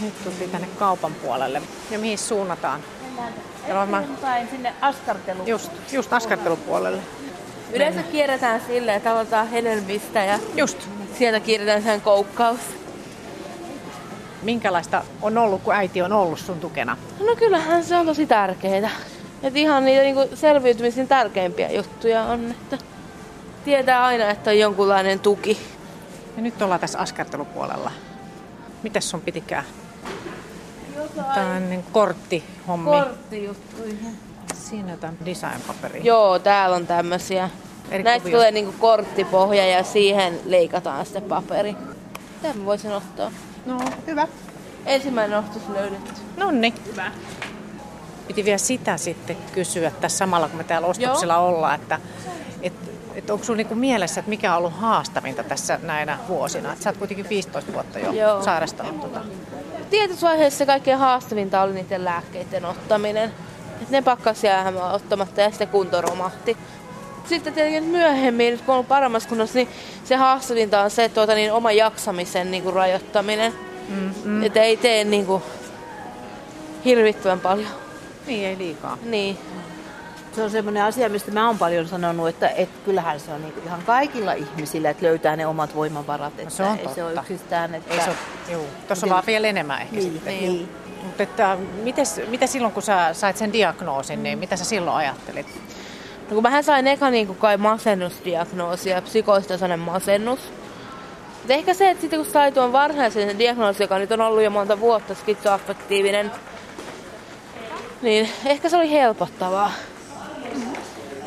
Nyt 0.01 0.23
tultiin 0.23 0.49
tänne 0.49 0.67
kaupan 0.79 1.13
puolelle. 1.13 1.61
Ja 1.91 1.99
mihin 1.99 2.17
suunnataan? 2.17 2.81
Mennään 3.01 4.47
sinne 4.51 4.73
askartelupuolelle. 4.81 5.49
Just, 5.49 5.71
just 5.91 6.13
askartelupuolelle. 6.13 7.01
Yleensä 7.73 8.03
kierretään 8.03 8.61
silleen, 8.67 8.97
että 8.97 9.11
aloitetaan 9.11 9.47
hedelmistä 9.47 10.23
ja 10.23 10.39
just. 10.55 10.77
sieltä 11.17 11.39
kierretään 11.39 11.83
sen 11.83 12.01
koukkaus 12.01 12.84
minkälaista 14.45 15.03
on 15.21 15.37
ollut, 15.37 15.61
kun 15.61 15.73
äiti 15.73 16.01
on 16.01 16.13
ollut 16.13 16.39
sun 16.39 16.59
tukena? 16.59 16.97
No 17.27 17.35
kyllähän 17.35 17.83
se 17.83 17.95
on 17.95 18.05
tosi 18.05 18.25
tärkeää. 18.27 18.89
Että 19.43 19.59
ihan 19.59 19.85
niitä 19.85 20.01
niinku 20.03 20.35
selviytymisen 20.35 21.07
tärkeimpiä 21.07 21.71
juttuja 21.71 22.23
on, 22.23 22.51
että 22.51 22.77
tietää 23.65 24.05
aina, 24.05 24.29
että 24.29 24.49
on 24.49 24.59
jonkunlainen 24.59 25.19
tuki. 25.19 25.57
Ja 26.35 26.41
nyt 26.41 26.61
ollaan 26.61 26.79
tässä 26.79 26.99
askartelupuolella. 26.99 27.91
Mitäs 28.83 29.09
sun 29.09 29.21
pitikään? 29.21 29.63
Jos 30.95 31.11
Tällainen 31.35 31.83
korttihommi. 31.91 32.89
korttijuttuihin. 32.91 34.17
Siinä 34.53 34.91
jotain 34.91 35.17
design-paperia. 35.25 36.03
Joo, 36.03 36.39
täällä 36.39 36.75
on 36.75 36.87
tämmösiä. 36.87 37.49
Eri 37.91 38.03
Näistä 38.03 38.23
kuvia. 38.23 38.37
tulee 38.37 38.51
niinku 38.51 38.73
korttipohja 38.79 39.67
ja 39.67 39.83
siihen 39.83 40.39
leikataan 40.45 41.05
sitten 41.05 41.23
paperi. 41.23 41.75
Mitä 42.41 42.57
mä 42.57 42.65
voisin 42.65 42.91
ottaa? 42.91 43.31
No, 43.65 43.79
hyvä. 44.07 44.27
Ensimmäinen 44.85 45.39
ostos 45.39 45.61
löydetty. 45.69 46.11
Nonni. 46.37 46.73
Hyvä. 46.85 47.11
Piti 48.27 48.45
vielä 48.45 48.57
sitä 48.57 48.97
sitten 48.97 49.37
kysyä 49.51 49.91
tässä 49.91 50.17
samalla, 50.17 50.47
kun 50.47 50.57
me 50.57 50.63
täällä 50.63 50.87
ostoksilla 50.87 51.37
ollaan, 51.37 51.75
että 51.75 51.99
et, 52.61 52.73
et 53.15 53.29
onko 53.29 53.43
sinulla 53.43 53.57
niinku 53.57 53.75
mielessä, 53.75 54.19
että 54.19 54.29
mikä 54.29 54.51
on 54.51 54.57
ollut 54.57 54.73
haastavinta 54.73 55.43
tässä 55.43 55.79
näinä 55.83 56.17
vuosina? 56.27 56.73
Et 56.73 56.81
sä 56.81 56.89
oot 56.89 56.97
kuitenkin 56.97 57.29
15 57.29 57.73
vuotta 57.73 57.99
jo 57.99 58.11
Joo. 58.11 58.43
sairastanut 58.43 59.01
tota. 59.01 59.21
Tietyssä 59.89 60.27
vaiheessa 60.27 60.65
kaikkein 60.65 60.97
haastavinta 60.97 61.61
oli 61.61 61.73
niiden 61.73 62.05
lääkkeiden 62.05 62.65
ottaminen. 62.65 63.31
Et 63.81 63.89
ne 63.89 64.01
pakkas 64.01 64.43
jäämään 64.43 64.91
ottamatta 64.91 65.41
ja 65.41 65.49
sitten 65.49 65.67
kunto 65.67 66.01
romahti. 66.01 66.57
Sitten 67.25 67.53
tietenkin 67.53 67.83
myöhemmin, 67.83 68.51
nyt 68.51 68.61
kun 68.61 68.75
on 68.75 68.85
paremmassa 68.85 69.29
kunnossa, 69.29 69.55
niin 69.57 69.67
se 70.03 70.15
haastavinta 70.15 70.81
on 70.81 70.91
se 70.91 71.09
tuota, 71.09 71.33
niin 71.35 71.53
oma 71.53 71.71
jaksamisen 71.71 72.51
niin 72.51 72.63
kuin 72.63 72.75
rajoittaminen. 72.75 73.53
Mm, 73.89 74.13
mm. 74.23 74.43
Että 74.43 74.63
ei 74.63 74.77
tee 74.77 75.03
niin 75.03 75.25
kuin, 75.25 75.43
hirvittävän 76.85 77.39
paljon. 77.39 77.67
Niin, 78.27 78.45
ei 78.47 78.57
liikaa. 78.57 78.97
Niin. 79.03 79.37
Se 80.35 80.43
on 80.43 80.49
semmoinen 80.49 80.83
asia, 80.83 81.09
mistä 81.09 81.31
mä 81.31 81.47
oon 81.47 81.57
paljon 81.57 81.87
sanonut, 81.87 82.27
että, 82.27 82.49
että 82.49 82.75
kyllähän 82.85 83.19
se 83.19 83.31
on 83.31 83.41
niin 83.41 83.53
ihan 83.65 83.81
kaikilla 83.85 84.33
ihmisillä, 84.33 84.89
että 84.89 85.05
löytää 85.05 85.35
ne 85.35 85.47
omat 85.47 85.75
voimavarat. 85.75 86.33
Että 86.33 86.43
No 86.43 86.49
se 86.49 86.63
on 86.63 86.77
ei 86.79 86.87
se 86.95 87.03
ole 87.03 87.13
totta. 87.13 87.21
yksistään, 87.33 87.75
että... 87.75 87.93
Ei 87.93 87.99
se 87.99 88.09
ole, 88.09 88.15
juu. 88.51 88.65
Tuossa 88.87 89.05
on 89.05 89.09
vaan 89.09 89.23
vielä 89.27 89.47
enemmän 89.47 89.81
ehkä 89.81 89.95
Niin, 89.95 90.13
sitten. 90.13 90.33
niin. 90.39 90.69
Mutta 91.03 91.23
että, 91.23 91.57
mites, 91.83 92.21
mitä 92.27 92.47
silloin, 92.47 92.73
kun 92.73 92.83
sä 92.83 93.09
sait 93.13 93.37
sen 93.37 93.53
diagnoosin, 93.53 94.23
niin 94.23 94.37
mitä 94.39 94.55
sä 94.55 94.65
silloin 94.65 94.97
ajattelit? 94.97 95.47
No 96.29 96.33
kun 96.33 96.43
mähän 96.43 96.63
sain 96.63 96.87
eka 96.87 97.09
niin 97.09 97.27
kuin 97.27 97.39
kai 97.39 97.57
masennusdiagnoosi 97.57 98.89
ja 98.89 99.01
psykoistasoinen 99.01 99.79
masennus. 99.79 100.39
Et 101.43 101.51
ehkä 101.51 101.73
se, 101.73 101.89
että 101.89 102.01
sitten 102.01 102.19
kun 102.19 102.31
sai 102.31 102.51
tuon 102.51 102.73
varsinaisen 102.73 103.39
diagnoosin, 103.39 103.83
joka 103.83 103.99
nyt 103.99 104.11
on 104.11 104.21
ollut 104.21 104.43
jo 104.43 104.49
monta 104.49 104.79
vuotta 104.79 105.15
skitsoaffektiivinen, 105.15 106.31
niin 108.01 108.29
ehkä 108.45 108.69
se 108.69 108.77
oli 108.77 108.91
helpottavaa. 108.91 109.71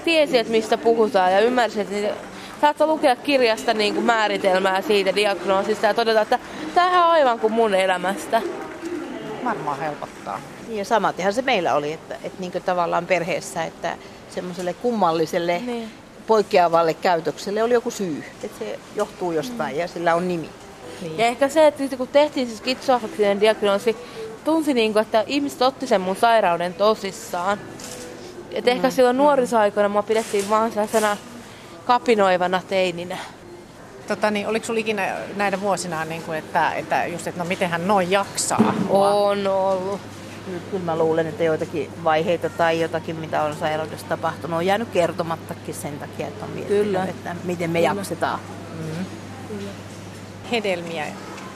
Tiesi, 0.04 0.38
että 0.38 0.50
mistä 0.50 0.78
puhutaan 0.78 1.32
ja 1.32 1.40
ymmärsi, 1.40 1.80
että 1.80 1.94
niitä, 1.94 2.14
saattoi 2.60 2.86
lukea 2.86 3.16
kirjasta 3.16 3.74
niin 3.74 3.94
kuin 3.94 4.06
määritelmää 4.06 4.82
siitä 4.82 5.14
diagnoosista 5.14 5.86
ja 5.86 5.94
todeta, 5.94 6.20
että 6.20 6.38
tämähän 6.74 7.04
on 7.04 7.10
aivan 7.10 7.40
kuin 7.40 7.52
mun 7.52 7.74
elämästä. 7.74 8.42
Varmaan 9.48 9.78
helpottaa. 9.80 10.40
Niin 10.66 10.78
ja 10.78 10.84
samatenhan 10.84 11.32
se 11.34 11.42
meillä 11.42 11.74
oli, 11.74 11.92
että, 11.92 12.14
että 12.14 12.40
niin 12.40 12.52
tavallaan 12.52 13.06
perheessä, 13.06 13.64
että 13.64 13.96
semmoiselle 14.34 14.72
kummalliselle 14.74 15.58
Niin. 15.66 15.90
poikkeavalle 16.26 16.94
käytökselle 16.94 17.62
oli 17.62 17.74
joku 17.74 17.90
syy. 17.90 18.24
Että 18.44 18.58
se 18.58 18.78
johtuu 18.96 19.32
jostain 19.32 19.76
ja 19.76 19.88
sillä 19.88 20.14
on 20.14 20.28
nimi. 20.28 20.50
Ja 21.16 21.26
ehkä 21.26 21.48
se, 21.48 21.66
että 21.66 21.96
kun 21.96 22.08
tehtiin 22.08 22.48
se 22.50 22.56
skitsoaffektinen 22.56 23.40
diagnoosi, 23.40 23.96
tunsi 24.44 24.74
niin 24.74 24.92
kuin, 24.92 25.02
että 25.02 25.24
ihmiset 25.26 25.62
otti 25.62 25.86
sen 25.86 26.00
mun 26.00 26.16
sairauden 26.16 26.74
tosissaan. 26.74 27.58
Et 28.52 28.64
Mm. 28.64 28.70
ehkä 28.70 28.90
silloin 28.90 29.16
nuorisoaikoina 29.16 29.88
mua 29.88 30.02
pidettiin 30.02 30.50
vaan 30.50 30.70
sellaisena 30.72 31.16
kapinoivana 31.86 32.60
teininä. 32.68 33.18
Tota, 34.08 34.30
niin, 34.30 34.46
oliko 34.46 34.66
sulla 34.66 34.80
ikinä 34.80 35.14
näinä 35.36 35.60
vuosina, 35.60 36.04
niin 36.04 36.22
kuin, 36.22 36.38
että, 36.38 36.72
että, 36.72 37.06
just, 37.06 37.26
että 37.26 37.42
no 37.42 37.48
miten 37.48 37.70
hän 37.70 37.88
noin 37.88 38.10
jaksaa? 38.10 38.74
On 38.88 39.46
ollut. 39.46 40.00
Kyllä, 40.46 40.60
kyllä 40.70 40.84
mä 40.84 40.98
luulen, 40.98 41.26
että 41.26 41.44
joitakin 41.44 41.90
vaiheita 42.04 42.50
tai 42.50 42.80
jotakin, 42.80 43.16
mitä 43.16 43.42
on 43.42 43.56
sairaudessa 43.56 44.06
tapahtunut, 44.08 44.56
on 44.56 44.66
jäänyt 44.66 44.88
kertomattakin 44.88 45.74
sen 45.74 45.98
takia, 45.98 46.26
että 46.26 46.44
on 46.44 46.50
miettinyt, 46.50 46.84
Kyllä. 46.84 47.04
että 47.04 47.36
miten 47.44 47.70
me 47.70 47.80
jaksetaan. 47.80 48.40
Hedelmiä. 50.50 51.06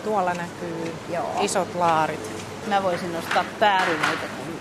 Tuolla 0.05 0.35
näkyy 0.35 0.95
Joo. 1.13 1.31
isot 1.41 1.75
laarit. 1.75 2.31
Mä 2.67 2.83
voisin 2.83 3.13
nostaa 3.13 3.45
päärynöitä, 3.61 4.27
kun 4.37 4.53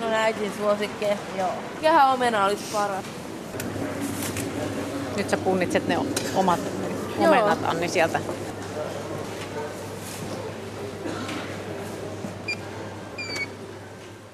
No 0.00 0.06
äitin 0.16 0.52
suosikkeja. 0.58 1.16
Joo. 1.38 1.50
Kehä 1.80 2.06
omena 2.06 2.44
olisi 2.44 2.64
paras. 2.72 3.04
Nyt 5.16 5.30
sä 5.30 5.36
punnitset 5.36 5.88
ne 5.88 5.98
omat 6.34 6.60
Joo. 7.18 7.26
omenat, 7.26 7.58
Anni, 7.64 7.88
sieltä. 7.88 8.20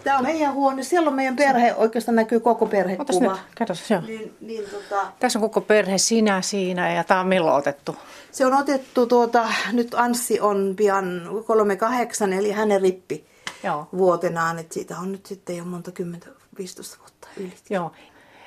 Tämä 0.04 0.18
on 0.18 0.24
meidän 0.24 0.54
huone. 0.54 0.82
Siellä 0.82 1.08
on 1.08 1.14
meidän 1.14 1.36
perhe. 1.36 1.74
Oikeastaan 1.76 2.16
näkyy 2.16 2.40
koko 2.40 2.64
Otas 2.64 2.70
perhekuva. 2.70 3.32
nyt, 3.32 3.40
katos, 3.58 3.90
joo. 3.90 4.00
Niin, 4.00 4.34
niin, 4.40 4.64
tota, 4.70 5.06
Tässä 5.20 5.38
on 5.38 5.40
koko 5.40 5.60
perhe, 5.60 5.98
sinä 5.98 6.42
siinä 6.42 6.92
ja 6.92 7.04
tämä 7.04 7.20
on 7.20 7.26
milloin 7.28 7.56
otettu? 7.56 7.96
se 8.32 8.46
on 8.46 8.54
otettu, 8.54 9.06
tuota, 9.06 9.48
nyt 9.72 9.94
Anssi 9.94 10.40
on 10.40 10.74
pian 10.76 11.28
38, 11.46 12.32
eli 12.32 12.50
hänen 12.52 12.80
rippi 12.80 13.24
Joo. 13.64 13.88
vuotenaan. 13.96 14.58
Että 14.58 14.74
siitä 14.74 14.98
on 14.98 15.12
nyt 15.12 15.26
sitten 15.26 15.56
jo 15.56 15.64
monta 15.64 15.92
kymmentä, 15.92 16.26
15 16.58 16.98
vuotta 16.98 17.28
yli. 17.36 17.52
Joo. 17.70 17.92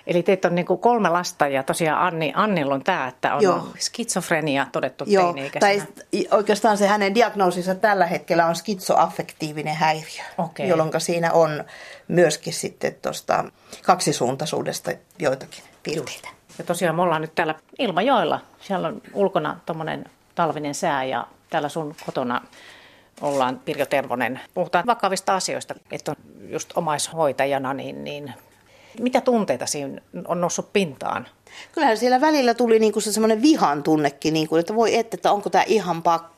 Eli 0.07 0.23
teitä 0.23 0.47
on 0.47 0.55
niinku 0.55 0.77
kolme 0.77 1.09
lasta 1.09 1.47
ja 1.47 1.63
tosiaan 1.63 2.07
Anni, 2.07 2.33
Annilla 2.35 2.73
on 2.73 2.83
tämä, 2.83 3.07
että 3.07 3.35
on 3.35 3.43
Joo. 3.43 3.67
skitsofrenia 3.79 4.67
todettu 4.71 5.03
Joo, 5.07 5.35
tai 5.59 5.83
oikeastaan 6.31 6.77
se 6.77 6.87
hänen 6.87 7.15
diagnoosinsa 7.15 7.75
tällä 7.75 8.05
hetkellä 8.05 8.45
on 8.45 8.55
skitsoaffektiivinen 8.55 9.75
häiriö, 9.75 10.23
Okei. 10.37 10.67
jolloin 10.67 10.91
siinä 10.97 11.31
on 11.31 11.63
myöskin 12.07 12.53
sitten 12.53 12.95
tuosta 13.01 13.43
kaksisuuntaisuudesta 13.83 14.91
joitakin 15.19 15.63
piirteitä. 15.83 16.29
Ja 16.57 16.63
tosiaan 16.63 16.95
me 16.95 17.01
ollaan 17.01 17.21
nyt 17.21 17.35
täällä 17.35 17.55
Ilmajoella. 17.79 18.41
Siellä 18.59 18.87
on 18.87 19.01
ulkona 19.13 19.59
tuommoinen 19.65 20.05
talvinen 20.35 20.75
sää 20.75 21.03
ja 21.03 21.27
täällä 21.49 21.69
sun 21.69 21.95
kotona 22.05 22.41
ollaan 23.21 23.61
Pirjo 23.65 23.85
Tervonen. 23.85 24.39
Puhutaan 24.53 24.85
vakavista 24.85 25.35
asioista, 25.35 25.75
että 25.91 26.11
on 26.11 26.17
just 26.49 26.77
omaishoitajana, 26.77 27.73
niin, 27.73 28.03
niin 28.03 28.33
mitä 28.99 29.21
tunteita 29.21 29.65
siinä 29.65 30.01
on 30.27 30.41
noussut 30.41 30.73
pintaan? 30.73 31.27
Kyllähän 31.71 31.97
siellä 31.97 32.21
välillä 32.21 32.53
tuli 32.53 32.79
niinku 32.79 33.01
se 33.01 33.11
semmoinen 33.11 33.41
vihan 33.41 33.83
tunnekin, 33.83 34.33
niinku, 34.33 34.55
että 34.55 34.75
voi 34.75 34.95
että, 34.97 35.15
että 35.15 35.31
onko 35.31 35.49
tämä 35.49 35.63
ihan 35.67 36.03
pakko. 36.03 36.32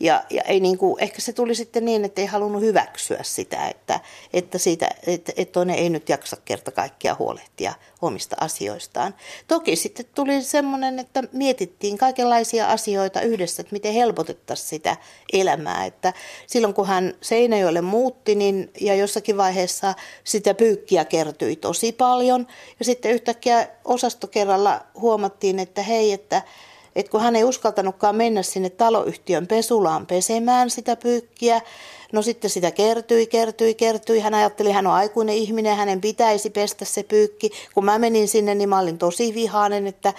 Ja, 0.00 0.24
ja 0.30 0.42
ei 0.42 0.60
niinku, 0.60 0.96
ehkä 1.00 1.20
se 1.20 1.32
tuli 1.32 1.54
sitten 1.54 1.84
niin, 1.84 2.04
että 2.04 2.20
ei 2.20 2.26
halunnut 2.26 2.62
hyväksyä 2.62 3.18
sitä, 3.22 3.68
että, 3.68 4.00
että, 4.32 4.58
siitä, 4.58 4.88
että, 5.06 5.32
että 5.36 5.52
toinen 5.52 5.76
ei 5.76 5.90
nyt 5.90 6.08
jaksa 6.08 6.36
kerta 6.44 6.70
kaikkia 6.70 7.16
huolehtia 7.18 7.74
omista 8.02 8.36
asioistaan. 8.40 9.14
Toki 9.48 9.76
sitten 9.76 10.06
tuli 10.14 10.42
semmoinen, 10.42 10.98
että 10.98 11.22
mietittiin 11.32 11.98
kaikenlaisia 11.98 12.66
asioita 12.66 13.20
yhdessä, 13.20 13.60
että 13.60 13.72
miten 13.72 13.92
helpotettaisiin 13.92 14.68
sitä 14.68 14.96
elämää. 15.32 15.84
Että 15.84 16.12
silloin 16.46 16.74
kun 16.74 16.86
hän 16.86 17.14
Seinäjoelle 17.20 17.80
muutti, 17.80 18.34
niin, 18.34 18.70
ja 18.80 18.94
jossakin 18.94 19.36
vaiheessa 19.36 19.94
sitä 20.24 20.54
pyykkiä 20.54 21.04
kertyi 21.04 21.56
tosi 21.56 21.92
paljon. 21.92 22.46
Ja 22.78 22.84
sitten 22.84 23.12
yhtäkkiä 23.12 23.68
osastokerralla 23.84 24.80
huomattiin, 24.94 25.58
että 25.58 25.82
hei, 25.82 26.12
että 26.12 26.42
että 26.96 27.10
kun 27.10 27.20
hän 27.20 27.36
ei 27.36 27.44
uskaltanutkaan 27.44 28.16
mennä 28.16 28.42
sinne 28.42 28.70
taloyhtiön 28.70 29.46
pesulaan 29.46 30.06
pesemään 30.06 30.70
sitä 30.70 30.96
pyykkiä, 30.96 31.60
no 32.12 32.22
sitten 32.22 32.50
sitä 32.50 32.70
kertyi, 32.70 33.26
kertyi, 33.26 33.74
kertyi. 33.74 34.20
Hän 34.20 34.34
ajatteli, 34.34 34.72
hän 34.72 34.86
on 34.86 34.92
aikuinen 34.92 35.34
ihminen, 35.34 35.76
hänen 35.76 36.00
pitäisi 36.00 36.50
pestä 36.50 36.84
se 36.84 37.02
pyykki. 37.02 37.50
Kun 37.74 37.84
mä 37.84 37.98
menin 37.98 38.28
sinne, 38.28 38.54
niin 38.54 38.68
mä 38.68 38.78
olin 38.78 38.98
tosi 38.98 39.34
vihainen, 39.34 39.86
että, 39.86 40.14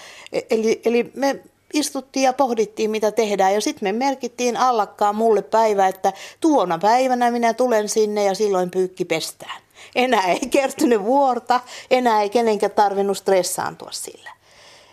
eli, 0.50 0.82
eli 0.86 1.12
me 1.15 1.39
istuttiin 1.74 2.24
ja 2.24 2.34
pohdittiin, 2.34 2.92
mitä 2.92 3.12
tehdään. 3.12 3.53
Ja 3.53 3.62
sitten 3.62 3.88
me 3.88 4.06
merkittiin 4.06 4.58
allakkaan 4.58 5.15
mulle 5.15 5.42
päivä, 5.42 5.88
että 5.88 6.13
tuona 6.42 6.77
päivänä 6.77 7.32
minä 7.32 7.53
tulen 7.53 7.89
sinne 7.89 8.24
ja 8.24 8.34
silloin 8.34 8.72
pyykki 8.72 9.06
pestään. 9.06 9.62
Enää 9.96 10.27
ei 10.27 10.39
kertynyt 10.39 11.03
vuorta, 11.03 11.60
enää 11.92 12.22
ei 12.22 12.30
kenenkään 12.30 12.72
tarvinnut 12.72 13.18
stressaantua 13.18 13.92
sillä. 13.92 14.30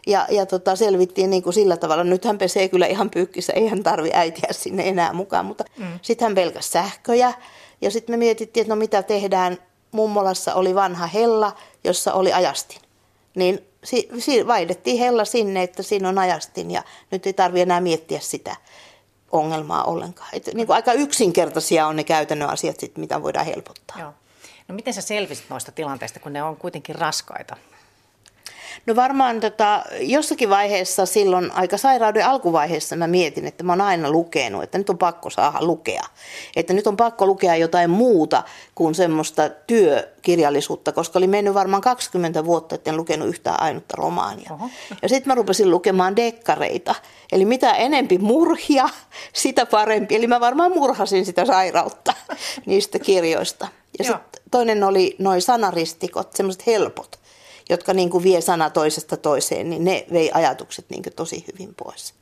Ja, 0.07 0.27
ja 0.31 0.47
tota, 0.47 0.77
selvittiin 0.77 1.31
niin 1.31 1.43
kuin 1.43 1.53
sillä 1.53 1.77
tavalla. 1.77 2.05
Nyt 2.05 2.25
hän 2.25 2.39
pesee 2.39 2.69
kyllä 2.69 2.87
ihan 2.87 3.11
pyykkissä, 3.11 3.53
ei 3.53 3.69
hän 3.69 3.83
tarvi 3.83 4.11
äitiä 4.15 4.49
sinne 4.51 4.89
enää 4.89 5.13
mukaan. 5.13 5.47
Mutta 5.47 5.65
mm. 5.77 5.99
sitten 6.03 6.27
hän 6.27 6.35
pelkäsi 6.35 6.71
sähköjä. 6.71 7.33
Ja 7.81 7.91
sitten 7.91 8.13
me 8.13 8.17
mietittiin, 8.17 8.63
että 8.63 8.75
no 8.75 8.79
mitä 8.79 9.03
tehdään. 9.03 9.59
Mummolassa 9.93 10.55
oli 10.55 10.75
vanha 10.75 11.07
hella, 11.07 11.57
jossa 11.85 12.13
oli 12.13 12.33
ajastin. 12.33 12.81
Niin 13.35 13.67
si, 13.85 14.09
si, 14.19 14.47
vaihdettiin 14.47 14.99
hella 14.99 15.25
sinne, 15.25 15.63
että 15.63 15.83
siinä 15.83 16.09
on 16.09 16.19
ajastin 16.19 16.71
ja 16.71 16.83
nyt 17.11 17.27
ei 17.27 17.33
tarvitse 17.33 17.63
enää 17.63 17.81
miettiä 17.81 18.21
sitä 18.21 18.57
ongelmaa 19.33 19.85
ollenkaan. 19.85 20.29
Et, 20.33 20.51
niin 20.55 20.67
kuin 20.67 20.75
aika 20.75 20.93
yksinkertaisia 20.93 21.87
on 21.87 21.97
ne 21.97 22.05
käytännön 22.05 22.49
asiat, 22.49 22.81
sit, 22.81 22.99
mitä 22.99 23.23
voidaan 23.23 23.47
helpottaa. 23.47 23.99
Joo. 23.99 24.13
No 24.69 24.75
miten 24.75 24.95
sä 24.95 25.01
selvisit 25.01 25.45
noista 25.51 25.73
tilanteista, 25.73 26.21
kun 26.21 26.33
ne 26.33 26.43
on 26.43 26.57
kuitenkin 26.57 26.95
raskaita? 26.95 27.57
No 28.87 28.97
varmaan 28.97 29.41
tota, 29.41 29.85
jossakin 30.01 30.51
vaiheessa 30.51 31.07
silloin 31.07 31.51
aika 31.53 31.77
sairauden 31.77 32.27
alkuvaiheessa 32.27 32.97
mä 32.97 33.07
mietin, 33.07 33.47
että 33.47 33.65
mä 33.65 33.73
oon 33.73 33.81
aina 33.81 34.11
lukenut, 34.11 34.63
että 34.63 34.79
nyt 34.79 34.91
on 34.91 34.99
pakko 34.99 35.31
saada 35.31 35.59
lukea. 35.61 36.05
Että 36.57 36.73
nyt 36.73 36.87
on 36.87 36.97
pakko 36.97 37.27
lukea 37.27 37.57
jotain 37.57 37.91
muuta 37.91 38.43
kuin 38.75 38.95
semmoista 38.95 39.49
työkirjallisuutta, 39.67 40.93
koska 40.93 41.19
oli 41.19 41.27
mennyt 41.27 41.55
varmaan 41.55 41.83
20 41.83 42.45
vuotta, 42.45 42.75
että 42.75 42.91
en 42.91 42.97
lukenut 42.97 43.29
yhtään 43.29 43.63
ainutta 43.63 43.97
romaania. 43.97 44.51
Oho. 44.53 44.71
Ja 45.03 45.09
sitten 45.09 45.31
mä 45.31 45.35
rupesin 45.35 45.71
lukemaan 45.71 46.17
dekkareita. 46.17 46.95
Eli 47.33 47.45
mitä 47.45 47.73
enempi 47.73 48.19
murhia, 48.19 48.89
sitä 49.33 49.67
parempi. 49.67 50.17
Eli 50.17 50.27
mä 50.27 50.41
varmaan 50.41 50.73
murhasin 50.73 51.27
sitä 51.27 51.45
sairautta 51.45 52.13
niistä 52.67 52.99
kirjoista. 52.99 53.69
Ja 53.99 54.05
sitten 54.05 54.43
toinen 54.51 54.85
oli 54.85 55.17
noin 55.19 55.43
sanaristikot, 55.43 56.33
semmoiset 56.33 56.67
helpot 56.67 57.20
jotka 57.71 57.95
niin 57.95 58.11
kuin 58.11 58.25
vie 58.25 58.41
sana 58.41 58.71
toisesta 58.71 59.17
toiseen, 59.17 59.71
niin 59.71 59.85
ne 59.85 60.07
vei 60.13 60.31
ajatukset 60.35 60.85
niin 60.91 61.03
kuin 61.03 61.15
tosi 61.15 61.45
hyvin 61.53 61.75
pois. 61.75 62.15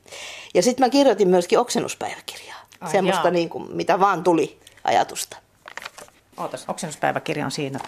Ja 0.53 0.63
sitten 0.63 0.85
mä 0.85 0.89
kirjoitin 0.89 1.27
myöskin 1.27 1.59
oksennuspäiväkirjaa, 1.59 2.59
Ai 2.81 2.91
semmoista 2.91 3.31
niin 3.31 3.49
kuin, 3.49 3.75
mitä 3.75 3.99
vaan 3.99 4.23
tuli 4.23 4.59
ajatusta. 4.83 5.37
Ootas, 6.37 6.65
oksennuspäiväkirja 6.67 7.45
on 7.45 7.51
siinä. 7.51 7.79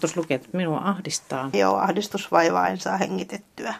Tuossa 0.00 0.20
lukee, 0.20 0.34
että 0.34 0.48
minua 0.52 0.80
ahdistaa. 0.84 1.50
Joo, 1.52 1.76
ahdistusvaivaa 1.76 2.68
en 2.68 2.80
saa 2.80 2.96
hengitettyä. 2.96 3.74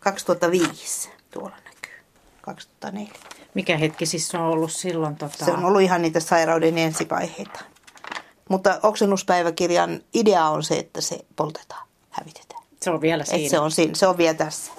2005 0.00 1.10
tuolla 1.30 1.56
näkyy. 1.64 2.04
2004. 2.40 3.12
Mikä 3.54 3.76
hetki 3.76 4.06
siis 4.06 4.34
on 4.34 4.40
ollut 4.40 4.72
silloin? 4.72 5.16
Tota... 5.16 5.44
Se 5.44 5.50
on 5.50 5.64
ollut 5.64 5.80
ihan 5.80 6.02
niitä 6.02 6.20
sairauden 6.20 6.78
ensivaiheita. 6.78 7.60
Mutta 8.50 8.80
oksennuspäiväkirjan 8.82 10.00
idea 10.14 10.44
on 10.44 10.62
se, 10.62 10.78
että 10.78 11.00
se 11.00 11.18
poltetaan, 11.36 11.86
hävitetään. 12.10 12.62
Se 12.82 12.90
on 12.90 13.00
vielä 13.00 13.24
siinä. 13.24 13.44
Et 13.44 13.50
se, 13.50 13.58
on 13.58 13.70
siinä 13.70 13.94
se 13.94 14.06
on 14.06 14.18
vielä 14.18 14.34
tässä. 14.34 14.72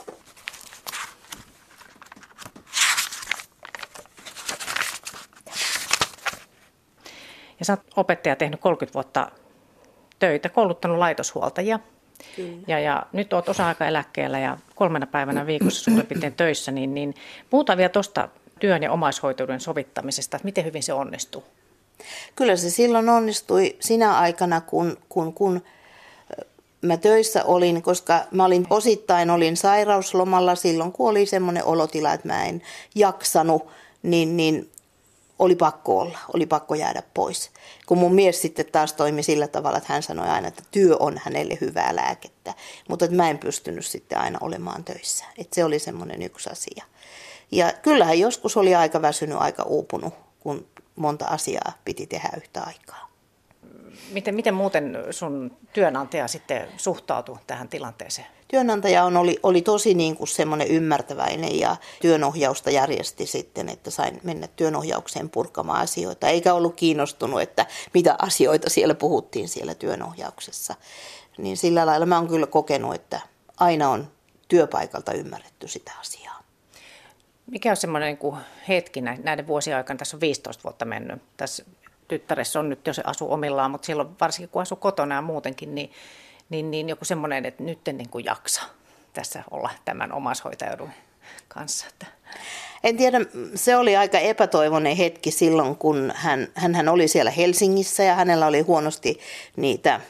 Ja 7.60 7.66
sä 7.66 7.74
oot 7.74 7.82
opettaja 7.96 8.36
tehnyt 8.36 8.60
30 8.60 8.94
vuotta 8.94 9.32
töitä, 10.20 10.50
kouluttanut 10.50 10.98
laitoshuoltajia. 10.98 11.80
Kyllä. 12.36 12.64
Ja, 12.68 12.80
ja 12.80 13.06
nyt 13.14 13.34
oot 13.34 13.50
osa-aikaeläkkeellä 13.50 14.40
ja 14.40 14.58
kolmena 14.76 15.08
päivänä 15.08 15.46
viikossa 15.46 15.84
suurin 15.84 16.08
piirtein 16.08 16.34
töissä, 16.34 16.72
niin, 16.72 16.94
niin 16.94 17.14
puhutaan 17.50 17.78
vielä 17.78 17.90
tuosta 17.90 18.30
työn 18.60 18.84
ja 18.84 18.92
omaishoitouden 18.92 19.60
sovittamisesta, 19.60 20.38
että 20.38 20.46
miten 20.46 20.66
hyvin 20.66 20.84
se 20.84 20.94
onnistuu. 20.94 21.44
Kyllä 22.36 22.56
se 22.56 22.70
silloin 22.70 23.10
onnistui 23.10 23.76
sinä 23.80 24.18
aikana, 24.18 24.62
kun, 24.62 24.98
kun, 25.10 25.34
kun 25.34 25.62
mä 26.82 26.98
töissä 26.98 27.44
olin, 27.44 27.82
koska 27.82 28.22
mä 28.32 28.46
olin 28.46 28.68
osittain 28.70 29.30
olin 29.30 29.58
sairauslomalla 29.58 30.56
silloin, 30.56 30.92
kun 30.92 31.10
oli 31.10 31.26
semmoinen 31.26 31.66
olotila, 31.66 32.14
että 32.14 32.28
mä 32.28 32.46
en 32.46 32.62
jaksanut, 32.96 33.68
niin, 34.04 34.38
niin 34.38 34.72
oli 35.40 35.56
pakko 35.56 36.00
olla, 36.00 36.20
oli 36.34 36.46
pakko 36.46 36.76
jäädä 36.76 37.04
pois. 37.14 37.52
Kun 37.86 37.98
mun 37.98 38.16
mies 38.16 38.42
sitten 38.42 38.66
taas 38.72 38.94
toimi 38.94 39.24
sillä 39.24 39.48
tavalla, 39.48 39.78
että 39.78 39.94
hän 39.94 40.04
sanoi 40.04 40.28
aina, 40.28 40.48
että 40.48 40.64
työ 40.72 40.96
on 41.00 41.22
hänelle 41.24 41.58
hyvää 41.62 41.96
lääkettä, 41.96 42.54
mutta 42.90 43.06
että 43.06 43.18
mä 43.18 43.30
en 43.30 43.38
pystynyt 43.38 43.86
sitten 43.86 44.18
aina 44.18 44.40
olemaan 44.42 44.84
töissä. 44.84 45.26
Että 45.38 45.56
se 45.56 45.64
oli 45.64 45.80
semmoinen 45.80 46.22
yksi 46.22 46.50
asia. 46.50 46.86
Ja 47.52 47.74
kyllähän 47.82 48.20
joskus 48.20 48.58
oli 48.58 48.76
aika 48.76 49.02
väsynyt, 49.02 49.38
aika 49.38 49.64
uupunut, 49.64 50.14
kun 50.40 50.68
monta 50.96 51.26
asiaa 51.26 51.74
piti 51.86 52.08
tehdä 52.08 52.30
yhtä 52.38 52.62
aikaa. 52.62 53.12
Miten, 54.12 54.36
miten 54.36 54.54
muuten 54.54 54.98
sun 55.12 55.58
työnantaja 55.74 56.28
sitten 56.28 56.68
suhtautui 56.78 57.38
tähän 57.48 57.70
tilanteeseen? 57.70 58.28
Työnantaja 58.48 59.04
on, 59.04 59.18
oli, 59.18 59.40
oli 59.44 59.62
tosi 59.62 59.94
niin 59.94 60.16
kuin 60.16 60.28
semmoinen 60.28 60.68
ymmärtäväinen 60.68 61.60
ja 61.60 61.76
työnohjausta 62.02 62.72
järjesti 62.72 63.26
sitten, 63.26 63.70
että 63.70 63.92
sain 63.92 64.20
mennä 64.24 64.48
työnohjaukseen 64.48 65.30
purkamaan 65.30 65.82
asioita. 65.82 66.28
Eikä 66.28 66.54
ollut 66.54 66.76
kiinnostunut, 66.76 67.42
että 67.42 67.66
mitä 67.94 68.16
asioita 68.20 68.70
siellä 68.70 68.96
puhuttiin 68.96 69.50
siellä 69.50 69.76
työnohjauksessa. 69.76 70.76
Niin 71.38 71.58
sillä 71.58 71.86
lailla 71.86 72.06
mä 72.06 72.18
oon 72.18 72.28
kyllä 72.28 72.48
kokenut, 72.48 72.96
että 72.96 73.22
aina 73.58 73.90
on 73.90 74.12
työpaikalta 74.48 75.14
ymmärretty 75.14 75.68
sitä 75.68 75.92
asiaa. 76.00 76.21
Mikä 77.52 77.70
on 77.70 77.78
semmoinen 77.78 78.18
niin 78.22 78.42
hetki 78.68 79.02
näiden 79.02 79.48
vuosien 79.48 79.78
aikana, 79.78 79.98
tässä 79.98 80.18
on 80.18 80.22
15 80.22 80.64
vuotta 80.64 80.86
mennyt, 80.86 81.22
tässä 81.38 81.66
tyttäressä 82.08 82.60
on 82.60 82.70
nyt, 82.70 82.88
jos 82.88 82.96
se 82.96 83.02
asuu 83.06 83.34
omillaan, 83.34 83.72
mutta 83.72 83.86
silloin 83.86 84.10
varsinkin 84.22 84.50
kun 84.50 84.62
asuu 84.62 84.78
kotona 84.78 85.16
ja 85.16 85.22
muutenkin, 85.22 85.76
niin, 85.76 85.92
niin, 86.50 86.72
niin 86.72 86.90
joku 86.90 87.06
semmoinen, 87.06 87.46
että 87.46 87.64
nyt 87.64 87.88
en 87.88 87.98
niin 87.98 88.10
kuin 88.10 88.26
jaksa 88.26 88.62
tässä 89.14 89.44
olla 89.52 89.70
tämän 89.86 90.12
omaishoitajoudun 90.14 90.90
kanssa. 91.48 91.86
Että. 91.88 92.06
En 92.84 92.98
tiedä, 92.98 93.20
se 93.56 93.76
oli 93.76 93.98
aika 93.98 94.20
epätoivoinen 94.20 94.96
hetki 94.96 95.32
silloin, 95.32 95.76
kun 95.76 96.14
hän, 96.16 96.48
hän, 96.56 96.76
hän 96.76 96.90
oli 96.90 97.08
siellä 97.08 97.32
Helsingissä 97.32 98.04
ja 98.04 98.16
hänellä 98.16 98.48
oli 98.48 98.62
huonosti 98.62 99.20
niitä 99.56 100.02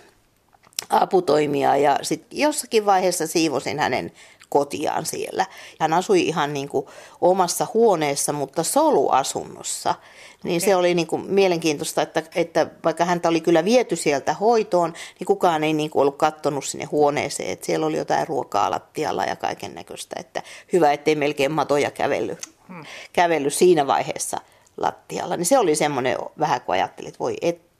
aputoimia 0.89 1.77
ja 1.77 1.99
sitten 2.01 2.39
jossakin 2.39 2.86
vaiheessa 2.86 3.27
siivosin 3.27 3.80
hänen 3.80 4.12
kotiaan 4.52 5.06
siellä. 5.06 5.46
Hän 5.80 5.94
asui 5.94 6.22
ihan 6.22 6.54
niin 6.54 6.70
kuin 6.70 6.86
omassa 7.22 7.68
huoneessa, 7.74 8.34
mutta 8.34 8.64
soluasunnossa. 8.64 9.96
Niin 10.44 10.58
okay. 10.58 10.70
se 10.70 10.76
oli 10.76 10.94
niin 10.94 11.08
kuin 11.08 11.26
mielenkiintoista, 11.26 12.02
että, 12.02 12.24
että 12.36 12.68
vaikka 12.84 13.06
häntä 13.06 13.30
oli 13.30 13.42
kyllä 13.42 13.66
viety 13.66 13.96
sieltä 13.96 14.34
hoitoon, 14.34 14.94
niin 15.20 15.26
kukaan 15.26 15.64
ei 15.64 15.74
niin 15.74 15.90
kuin 15.90 16.02
ollut 16.02 16.18
kattonut 16.18 16.66
sinne 16.66 16.86
huoneeseen. 16.86 17.50
Että 17.50 17.66
siellä 17.66 17.86
oli 17.86 17.98
jotain 17.98 18.28
ruokaa 18.28 18.72
lattialla 18.72 19.26
ja 19.26 19.36
kaiken 19.36 19.76
näköistä. 19.76 20.16
Että 20.20 20.44
hyvä, 20.74 20.92
ettei 20.94 21.16
melkein 21.16 21.52
matoja 21.52 21.92
kävellyt, 21.92 22.50
hmm. 22.68 22.86
kävellyt 23.14 23.54
siinä 23.54 23.88
vaiheessa 23.88 24.38
lattialla. 24.78 25.38
Niin 25.38 25.46
se 25.46 25.60
oli 25.60 25.76
semmoinen 25.76 26.18
vähän, 26.40 26.62
kun 26.62 26.74
ajattelin, 26.74 27.10
että 27.10 27.20
voi 27.20 27.38
että. 27.42 27.70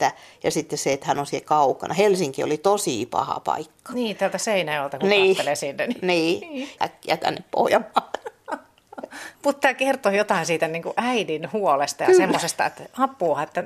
Ja 0.44 0.52
sitten 0.52 0.78
se, 0.78 0.94
että 0.94 1.08
hän 1.08 1.20
on 1.20 1.26
siellä 1.26 1.46
kaukana. 1.46 1.94
Helsinki 1.94 2.44
oli 2.44 2.58
tosi 2.58 3.06
paha 3.06 3.40
paikka. 3.40 3.94
Niin, 3.94 4.16
tältä 4.16 4.38
Seinäjolta, 4.38 5.00
kun 5.00 5.10
niin. 5.10 5.36
katselee 5.36 5.56
sinne. 5.56 5.88
Niin, 5.88 6.42
niin. 6.42 6.70
äkkiä 6.82 7.18
tänne 7.18 7.44
Pohjanmaahan. 7.52 8.12
Mutta 9.46 9.60
tämä 9.60 9.74
kertoo 9.74 10.12
jotain 10.12 10.46
siitä 10.46 10.68
niin 10.68 10.84
kuin 10.84 10.94
äidin 10.98 11.50
huolesta 11.54 12.04
ja 12.04 12.08
Kyllä. 12.08 12.18
semmoisesta, 12.18 12.66
että 12.66 12.84
apua, 12.98 13.44
että, 13.44 13.64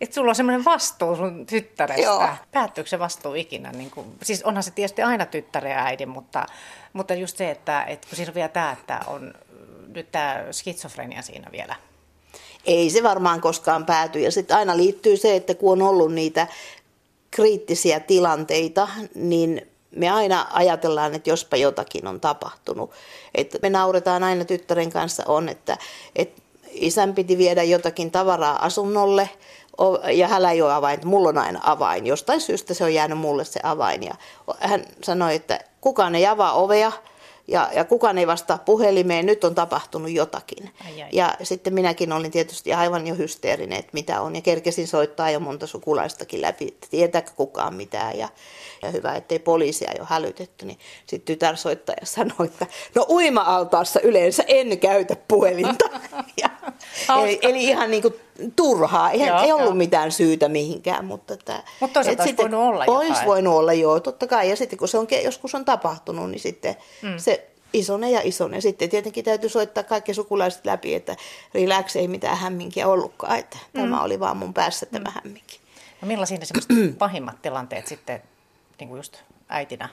että 0.00 0.14
sulla 0.14 0.30
on 0.30 0.34
semmoinen 0.34 0.64
vastuu 0.64 1.16
sun 1.16 1.46
tyttärestä. 1.46 2.02
Joo. 2.02 2.28
Päättyykö 2.52 2.90
se 2.90 2.98
vastuu 2.98 3.34
ikinä? 3.34 3.72
Niin 3.72 3.90
kuin, 3.90 4.06
siis 4.22 4.42
onhan 4.42 4.62
se 4.62 4.70
tietysti 4.70 5.02
aina 5.02 5.26
tyttären 5.26 5.72
ja 5.72 5.84
äidin, 5.84 6.08
mutta, 6.08 6.46
mutta 6.92 7.14
just 7.14 7.36
se, 7.36 7.50
että, 7.50 7.82
että 7.82 8.08
kun 8.08 8.16
siinä 8.16 8.30
on 8.30 8.34
vielä 8.34 8.48
tämä, 8.48 8.72
että 8.72 9.00
on 9.06 9.34
nyt 9.94 10.12
tämä 10.12 10.44
skitsofrenia 10.50 11.22
siinä 11.22 11.46
vielä 11.52 11.74
ei 12.66 12.90
se 12.90 13.02
varmaan 13.02 13.40
koskaan 13.40 13.86
pääty. 13.86 14.20
Ja 14.20 14.30
sitten 14.30 14.56
aina 14.56 14.76
liittyy 14.76 15.16
se, 15.16 15.36
että 15.36 15.54
kun 15.54 15.72
on 15.72 15.88
ollut 15.88 16.12
niitä 16.12 16.46
kriittisiä 17.30 18.00
tilanteita, 18.00 18.88
niin 19.14 19.66
me 19.90 20.10
aina 20.10 20.46
ajatellaan, 20.52 21.14
että 21.14 21.30
jospa 21.30 21.56
jotakin 21.56 22.06
on 22.06 22.20
tapahtunut. 22.20 22.90
Et 23.34 23.56
me 23.62 23.70
nauretaan 23.70 24.22
aina 24.24 24.44
tyttären 24.44 24.90
kanssa 24.90 25.22
on, 25.26 25.48
että, 25.48 25.78
että 26.16 26.42
isän 26.70 27.14
piti 27.14 27.38
viedä 27.38 27.62
jotakin 27.62 28.10
tavaraa 28.10 28.64
asunnolle 28.64 29.30
ja 30.12 30.28
hänellä 30.28 30.52
ei 30.52 30.62
ole 30.62 30.72
avain, 30.72 30.94
että 30.94 31.06
mulla 31.06 31.28
on 31.28 31.38
aina 31.38 31.60
avain. 31.62 32.06
Jostain 32.06 32.40
syystä 32.40 32.74
se 32.74 32.84
on 32.84 32.94
jäänyt 32.94 33.18
mulle 33.18 33.44
se 33.44 33.60
avain. 33.62 34.02
Ja 34.02 34.14
hän 34.58 34.84
sanoi, 35.04 35.34
että 35.34 35.60
kukaan 35.80 36.14
ei 36.14 36.26
avaa 36.26 36.52
ovea, 36.52 36.92
ja, 37.48 37.70
ja 37.74 37.84
kukaan 37.84 38.18
ei 38.18 38.26
vastaa 38.26 38.58
puhelimeen, 38.58 39.26
nyt 39.26 39.44
on 39.44 39.54
tapahtunut 39.54 40.10
jotakin. 40.10 40.70
Ai, 40.84 41.02
ai. 41.02 41.08
Ja 41.12 41.36
sitten 41.42 41.74
minäkin 41.74 42.12
olin 42.12 42.30
tietysti 42.30 42.74
aivan 42.74 43.06
jo 43.06 43.14
hysteerinen, 43.14 43.78
että 43.78 43.90
mitä 43.92 44.20
on, 44.20 44.36
ja 44.36 44.42
kerkesin 44.42 44.88
soittaa 44.88 45.30
jo 45.30 45.40
monta 45.40 45.66
sukulaistakin 45.66 46.42
läpi, 46.42 46.68
että 46.68 46.86
tietääkö 46.90 47.30
kukaan 47.36 47.74
mitään, 47.74 48.18
ja, 48.18 48.28
ja 48.82 48.90
hyvä, 48.90 49.14
ettei 49.14 49.38
poliisia 49.38 49.92
jo 49.98 50.04
hälytetty, 50.04 50.66
niin 50.66 50.78
sitten 51.06 51.34
tytär 51.34 51.56
soittaja 51.56 51.98
sanoi, 52.04 52.46
että 52.46 52.66
no 52.94 53.06
uima-altaassa 53.08 54.00
yleensä 54.00 54.44
en 54.46 54.78
käytä 54.78 55.16
puhelinta. 55.28 55.84
ja, 56.42 56.50
eli, 57.22 57.38
eli 57.42 57.64
ihan 57.64 57.90
niin 57.90 58.02
kuin 58.02 58.14
turhaa, 58.56 59.10
ei, 59.10 59.26
joo, 59.26 59.42
ei 59.42 59.52
ollut 59.52 59.66
joo. 59.66 59.74
mitään 59.74 60.12
syytä 60.12 60.48
mihinkään. 60.48 61.04
Mutta, 61.04 61.34
että, 61.34 61.62
mutta 61.80 61.94
toisaalta 61.94 62.22
olisi 62.22 62.36
voinut 62.36 62.60
olla 62.60 62.84
jotain. 62.84 62.98
Olisi 62.98 63.26
voinut 63.26 63.54
olla, 63.54 63.72
joo, 63.72 64.00
totta 64.00 64.26
kai. 64.26 64.50
Ja 64.50 64.56
sitten 64.56 64.78
kun 64.78 64.88
se 64.88 64.98
on 64.98 65.06
joskus 65.24 65.54
on 65.54 65.64
tapahtunut, 65.64 66.30
niin 66.30 66.40
sitten 66.40 66.76
mm. 67.02 67.14
se 67.16 67.50
isone 67.72 68.10
ja 68.10 68.20
isone. 68.24 68.60
Sitten 68.60 68.88
tietenkin 68.90 69.24
täytyy 69.24 69.48
soittaa 69.48 69.84
kaikki 69.84 70.14
sukulaiset 70.14 70.66
läpi, 70.66 70.94
että 70.94 71.16
relax 71.54 71.96
ei 71.96 72.08
mitään 72.08 72.36
hämminkiä 72.36 72.88
ollutkaan, 72.88 73.38
että 73.38 73.58
mm. 73.72 73.80
tämä 73.80 74.02
oli 74.02 74.20
vaan 74.20 74.36
mun 74.36 74.54
päässä 74.54 74.86
tämä 74.86 75.08
mm. 75.08 75.14
hämminki. 75.14 75.60
No 76.02 76.08
millaisia 76.08 76.38
semmoiset 76.42 76.98
pahimmat 76.98 77.42
tilanteet 77.42 77.86
sitten 77.86 78.22
niin 78.80 78.88
kuin 78.88 78.98
just 78.98 79.16
äitinä 79.48 79.88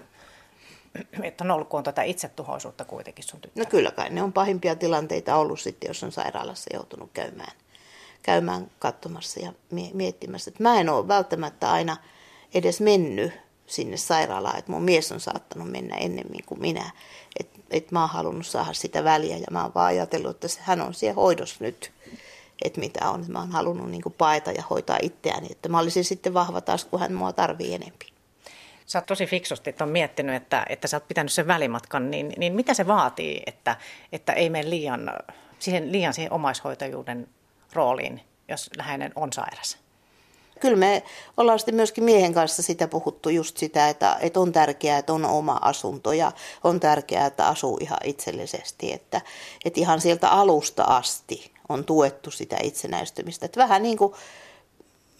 että 1.24 1.44
on 1.44 1.52
ollut, 1.52 1.70
kun 1.70 1.78
on 1.78 1.84
tätä 1.84 2.04
itsetuhoisuutta 2.04 2.86
kuitenkin 2.86 3.26
sun 3.26 3.42
tyttö. 3.42 3.60
No 3.60 3.66
kyllä 3.70 3.92
kai, 3.92 4.10
ne 4.10 4.22
on 4.22 4.34
pahimpia 4.34 4.76
tilanteita 4.76 5.36
ollut 5.36 5.60
sitten, 5.60 5.88
jos 5.88 6.04
on 6.04 6.12
sairaalassa 6.12 6.70
joutunut 6.74 7.10
käymään 7.14 7.52
käymään 8.26 8.72
katsomassa 8.80 9.40
ja 9.40 9.54
miettimässä. 9.94 10.50
Että 10.50 10.64
mä 10.64 10.80
en 10.80 10.90
ole 10.90 11.08
välttämättä 11.08 11.72
aina 11.72 11.98
edes 12.54 12.82
mennyt 12.82 13.34
sinne 13.68 13.98
sairaalaan, 13.98 14.60
että 14.60 14.72
mun 14.72 14.84
mies 14.84 15.12
on 15.12 15.20
saattanut 15.20 15.72
mennä 15.72 15.96
ennemmin 15.96 16.46
kuin 16.46 16.62
minä. 16.62 16.92
Että 17.40 17.60
et 17.72 17.92
mä 17.92 18.02
oon 18.02 18.10
halunnut 18.10 18.48
saada 18.48 18.74
sitä 18.74 19.04
väliä 19.04 19.38
ja 19.38 19.48
mä 19.52 19.64
oon 19.64 19.72
vaan 19.76 19.88
ajatellut, 19.88 20.44
että 20.44 20.48
hän 20.62 20.82
on 20.82 20.94
siellä 20.94 21.16
hoidossa 21.16 21.56
nyt, 21.60 21.92
että 22.62 22.80
mitä 22.80 23.10
on. 23.10 23.26
Mä 23.28 23.40
oon 23.40 23.52
halunnut 23.52 23.92
niin 23.92 24.02
paeta 24.18 24.52
ja 24.52 24.64
hoitaa 24.70 24.98
itseäni, 25.02 25.48
että 25.52 25.70
mä 25.70 25.80
olisin 25.80 26.04
sitten 26.04 26.34
vahva 26.34 26.62
taas, 26.62 26.86
kun 26.86 27.00
hän 27.00 27.14
mua 27.14 27.34
tarvii 27.34 27.74
enempi. 27.74 28.15
Sä 28.86 29.00
oot 29.00 29.06
tosi 29.06 29.26
fiksusti 29.26 29.70
että 29.70 29.84
on 29.84 29.90
miettinyt, 29.90 30.36
että, 30.36 30.66
että 30.70 30.88
sä 30.88 30.98
oot 30.98 31.08
pitänyt 31.08 31.32
sen 31.32 31.48
välimatkan, 31.48 32.12
niin, 32.12 32.34
niin 32.38 32.54
mitä 32.54 32.74
se 32.74 32.88
vaatii, 32.88 33.44
että, 33.46 33.76
että 34.12 34.34
ei 34.34 34.50
mene 34.50 34.70
liian 34.70 35.12
siihen, 35.60 35.92
liian 35.92 36.14
siihen 36.14 36.34
omaishoitajuuden 36.34 37.28
rooliin, 37.74 38.22
jos 38.48 38.70
läheinen 38.78 39.12
on 39.16 39.34
sairas? 39.34 39.78
Kyllä 40.60 40.78
me 40.78 41.04
ollaan 41.38 41.60
sitten 41.60 41.76
myöskin 41.76 42.04
miehen 42.04 42.34
kanssa 42.34 42.64
sitä 42.64 42.88
puhuttu 42.88 43.30
just 43.30 43.58
sitä, 43.58 43.90
että, 43.90 44.18
että 44.22 44.40
on 44.40 44.52
tärkeää, 44.52 44.98
että 44.98 45.14
on 45.14 45.26
oma 45.26 45.60
asunto 45.62 46.14
ja 46.14 46.32
on 46.64 46.80
tärkeää, 46.80 47.26
että 47.26 47.48
asuu 47.48 47.78
ihan 47.82 47.98
itsellisesti. 48.04 48.94
Että, 48.94 49.22
että 49.66 49.80
ihan 49.80 50.02
sieltä 50.02 50.30
alusta 50.30 50.84
asti 50.84 51.52
on 51.70 51.86
tuettu 51.86 52.32
sitä 52.32 52.58
itsenäistymistä. 52.64 53.46
Että 53.46 53.60
vähän 53.60 53.84
niin 53.84 53.98
kuin 53.98 54.14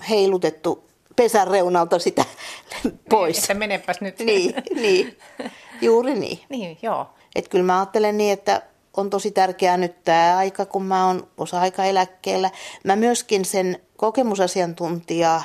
heilutettu 0.10 0.84
pesän 1.16 1.48
reunalta 1.48 2.00
sitä 2.00 2.26
pois. 3.10 3.36
Niin, 3.36 3.44
että 3.44 3.54
menepäs 3.54 4.02
nyt. 4.02 4.20
Niin, 4.20 4.54
niin. 4.76 5.18
juuri 5.82 6.14
niin. 6.14 6.40
Niin, 6.50 6.78
joo. 6.82 7.10
Että 7.36 7.50
kyllä 7.50 7.66
mä 7.66 7.80
ajattelen 7.80 8.18
niin, 8.18 8.34
että 8.34 8.62
on 8.98 9.10
tosi 9.10 9.32
tärkeää 9.32 9.78
nyt 9.78 10.04
tämä 10.04 10.38
aika, 10.38 10.66
kun 10.66 10.86
mä 10.86 11.08
oon 11.08 11.28
osa-aikaeläkkeellä. 11.38 12.52
Mä 12.84 12.96
myöskin 12.96 13.46
sen 13.46 13.80
kokemusasiantuntija 13.98 15.42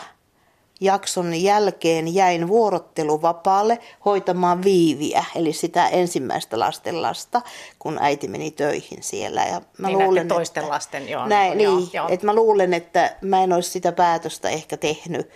jakson 0.81 1.43
jälkeen 1.43 2.15
jäin 2.15 2.49
vuorotteluvapaalle 2.49 3.79
hoitamaan 4.05 4.63
viiviä, 4.63 5.25
eli 5.35 5.53
sitä 5.53 5.89
ensimmäistä 5.89 6.59
lastenlasta, 6.59 7.43
kun 7.79 7.99
äiti 8.01 8.29
meni 8.29 8.51
töihin 8.51 9.03
siellä. 9.03 9.45
Ja 9.45 9.61
mä 9.79 9.89
niin 9.89 9.99
luulen, 9.99 10.29
toisten 10.29 10.61
että, 10.63 10.75
lasten, 10.75 11.09
joo. 11.09 11.27
Näin, 11.27 11.59
niin, 11.59 11.65
joo, 11.65 11.89
joo. 11.93 12.09
Että 12.11 12.27
mä 12.27 12.35
luulen, 12.35 12.75
että 12.75 13.17
mä 13.21 13.43
en 13.45 13.53
olisi 13.53 13.71
sitä 13.71 13.93
päätöstä 13.93 14.49
ehkä 14.49 14.77
tehnyt 14.77 15.31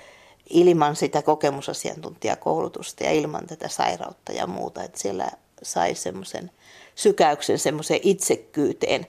ilman 0.51 0.97
sitä 0.97 1.23
kokemusasiantuntijakoulutusta 1.23 3.05
ja 3.05 3.13
ilman 3.13 3.47
tätä 3.47 3.69
sairautta 3.69 4.33
ja 4.33 4.47
muuta, 4.47 4.83
että 4.83 4.99
siellä 4.99 5.29
sai 5.63 5.95
semmoisen 5.95 6.51
sykäyksen 6.95 7.59
semmoiseen 7.59 8.01
itsekkyyteen. 8.03 9.07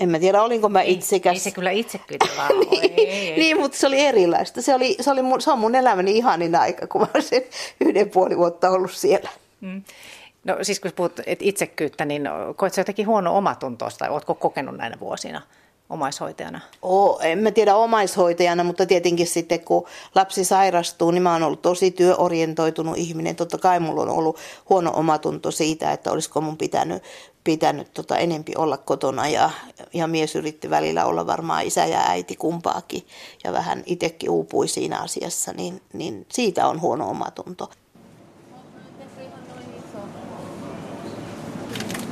En 0.00 0.08
mä 0.08 0.18
tiedä, 0.18 0.42
olinko 0.42 0.68
mä 0.68 0.82
itsekäs. 0.82 1.30
Ei, 1.30 1.36
ei 1.36 1.40
se 1.40 1.50
kyllä 1.50 1.70
itsekkyyttä 1.70 2.28
vaan 2.36 2.60
niin, 2.60 2.92
ei, 2.98 3.30
ei. 3.30 3.38
niin, 3.38 3.60
mutta 3.60 3.78
se 3.78 3.86
oli 3.86 4.00
erilaista. 4.00 4.62
Se, 4.62 4.74
oli, 4.74 4.96
se, 5.00 5.10
oli 5.10 5.22
mun, 5.22 5.40
se 5.40 5.50
on 5.50 5.58
mun 5.58 5.74
elämäni 5.74 6.16
ihanin 6.16 6.56
aika, 6.56 6.86
kun 6.86 7.00
mä 7.00 7.06
olen 7.14 7.22
sen 7.24 7.42
yhden 7.80 8.10
puoli 8.10 8.36
vuotta 8.36 8.70
ollut 8.70 8.92
siellä. 8.92 9.30
Mm. 9.60 9.82
No 10.44 10.56
siis 10.62 10.80
kun 10.80 10.90
puhut 10.96 11.20
et 11.26 11.42
itsekkyyttä, 11.42 12.04
niin 12.04 12.28
koetko 12.56 12.80
jotenkin 12.80 13.06
huono 13.06 13.36
omatuntoa 13.36 13.88
tai 13.98 14.08
oletko 14.08 14.34
kokenut 14.34 14.76
näinä 14.76 15.00
vuosina? 15.00 15.42
Omaishoitajana? 15.90 16.60
Oo, 16.82 17.20
en 17.22 17.38
mä 17.38 17.50
tiedä 17.50 17.76
omaishoitajana, 17.76 18.64
mutta 18.64 18.86
tietenkin 18.86 19.26
sitten 19.26 19.60
kun 19.60 19.86
lapsi 20.14 20.44
sairastuu, 20.44 21.10
niin 21.10 21.22
mä 21.22 21.32
oon 21.32 21.42
ollut 21.42 21.62
tosi 21.62 21.90
työorientoitunut 21.90 22.96
ihminen. 22.96 23.36
Totta 23.36 23.58
kai 23.58 23.80
mulla 23.80 24.02
on 24.02 24.08
ollut 24.08 24.36
huono 24.68 24.92
omatunto 24.94 25.50
siitä, 25.50 25.92
että 25.92 26.12
olisiko 26.12 26.40
mun 26.40 26.56
pitänyt, 26.56 27.02
pitänyt 27.44 27.94
tota 27.94 28.18
enempi 28.18 28.52
olla 28.56 28.76
kotona 28.76 29.28
ja, 29.28 29.50
ja 29.94 30.06
mies 30.06 30.36
yritti 30.36 30.70
välillä 30.70 31.04
olla 31.04 31.26
varmaan 31.26 31.64
isä 31.64 31.86
ja 31.86 32.00
äiti 32.08 32.36
kumpaakin 32.36 33.06
ja 33.44 33.52
vähän 33.52 33.82
itsekin 33.86 34.30
uupui 34.30 34.68
siinä 34.68 34.98
asiassa, 34.98 35.52
niin, 35.52 35.82
niin 35.92 36.26
siitä 36.32 36.68
on 36.68 36.80
huono 36.80 37.10
omatunto. 37.10 37.70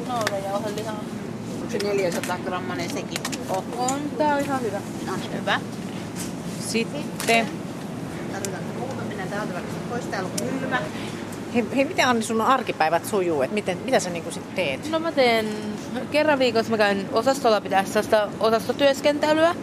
Naudanjauhelihaa 0.08 1.11
se 1.72 1.78
400 1.78 2.38
grammanen 2.44 2.90
sekin? 2.90 3.18
On. 3.48 3.64
on. 3.78 4.00
Tää 4.18 4.34
on 4.34 4.40
ihan 4.40 4.62
hyvä. 4.62 4.78
No 5.06 5.16
niin, 5.16 5.32
hyvä. 5.40 5.60
Sitten. 6.60 7.46
Tarvitaan 8.32 8.64
muuta. 8.78 9.02
Mennään 9.08 9.28
täältä 9.28 9.54
välistä 9.54 9.80
pois. 9.90 10.04
Täällä 10.04 10.28
on 10.28 10.60
kylmä. 10.60 10.78
Hei, 11.54 11.64
hei, 11.76 11.84
miten 11.84 12.08
Anni 12.08 12.22
sun 12.22 12.40
arkipäivät 12.40 13.06
sujuu? 13.06 13.42
Et 13.42 13.52
miten, 13.52 13.78
mitä 13.84 14.00
sä 14.00 14.10
niinku 14.10 14.30
sit 14.30 14.54
teet? 14.54 14.90
No 14.90 14.98
mä 14.98 15.12
teen 15.12 15.48
kerran 16.10 16.38
viikossa 16.38 16.70
mä 16.70 16.78
käyn 16.78 17.08
osastolla 17.12 17.60
pitää 17.60 17.84
sitä 17.84 18.28
osastotyöskentelyä. 18.40 19.54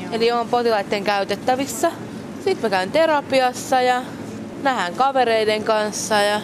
Joo. 0.00 0.12
Eli 0.12 0.32
on 0.32 0.48
potilaiden 0.48 1.04
käytettävissä. 1.04 1.92
Sitten 2.44 2.62
mä 2.62 2.70
käyn 2.70 2.90
terapiassa 2.90 3.82
ja 3.82 4.02
nähdään 4.62 4.94
kavereiden 4.94 5.64
kanssa 5.64 6.14
ja 6.14 6.40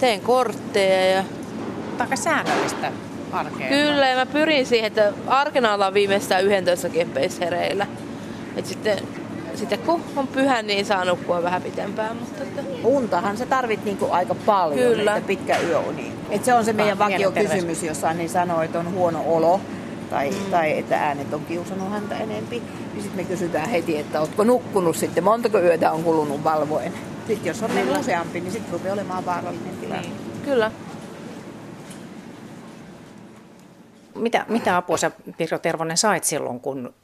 teen 0.00 0.20
kortteja. 0.20 1.16
Ja... 1.16 1.24
Aika 1.98 2.16
säännöllistä 2.16 2.92
arkeen? 3.32 3.68
Kyllä, 3.68 4.08
ja 4.08 4.16
mä 4.16 4.26
pyrin 4.26 4.66
siihen, 4.66 4.86
että 4.86 5.12
arkena 5.26 5.74
ollaan 5.74 5.94
viimeistään 5.94 6.44
11 6.44 6.88
keppeistä 6.88 7.44
hereillä. 7.44 7.86
Et 8.56 8.66
sitten, 8.66 8.98
sitten 9.54 9.78
kun 9.78 10.00
on 10.16 10.26
pyhä, 10.26 10.62
niin 10.62 10.86
saa 10.86 11.04
nukkua 11.04 11.42
vähän 11.42 11.62
pitempään. 11.62 12.16
Mutta 12.16 12.42
että... 12.42 12.62
Untahan 12.84 13.36
sä 13.36 13.46
tarvit 13.46 13.84
niinku 13.84 14.08
aika 14.10 14.34
paljon, 14.34 14.96
Kyllä. 14.96 15.16
että 15.16 15.26
pitkä 15.26 15.58
yöuni. 15.58 16.12
Et 16.30 16.44
se 16.44 16.54
on 16.54 16.64
se 16.64 16.72
meidän 16.72 16.98
vakio 16.98 17.32
kysymys, 17.32 17.82
jos 17.82 18.04
Anni 18.04 18.28
sanoo, 18.28 18.62
että 18.62 18.78
on 18.78 18.92
huono 18.92 19.24
olo 19.26 19.60
tai, 20.10 20.30
mm. 20.30 20.50
tai 20.50 20.78
että 20.78 20.98
äänet 20.98 21.34
on 21.34 21.44
kiusannut 21.44 21.90
häntä 21.90 22.16
enempi. 22.16 22.62
Niin 22.92 23.02
sitten 23.02 23.24
me 23.24 23.24
kysytään 23.24 23.68
heti, 23.68 23.98
että 23.98 24.20
ootko 24.20 24.44
nukkunut 24.44 24.96
sitten, 24.96 25.24
montako 25.24 25.58
yötä 25.58 25.92
on 25.92 26.04
kulunut 26.04 26.44
valvoen. 26.44 26.92
Sitten 27.26 27.50
jos 27.50 27.62
on 27.62 27.74
niin 27.74 27.98
useampi, 27.98 28.40
niin 28.40 28.52
sitten 28.52 28.72
rupeaa 28.72 28.94
olemaan 28.94 29.26
vaarallinen 29.26 29.76
tilanne. 29.80 30.02
Niin. 30.02 30.42
Kyllä. 30.44 30.70
Mitä, 34.14 34.44
mitä 34.48 34.76
apua 34.76 34.96
sä, 34.96 35.10
Pirjo 35.36 35.58
Tervonen, 35.58 35.96
sait 35.96 36.24
silloin, 36.24 36.60
kun 36.60 36.94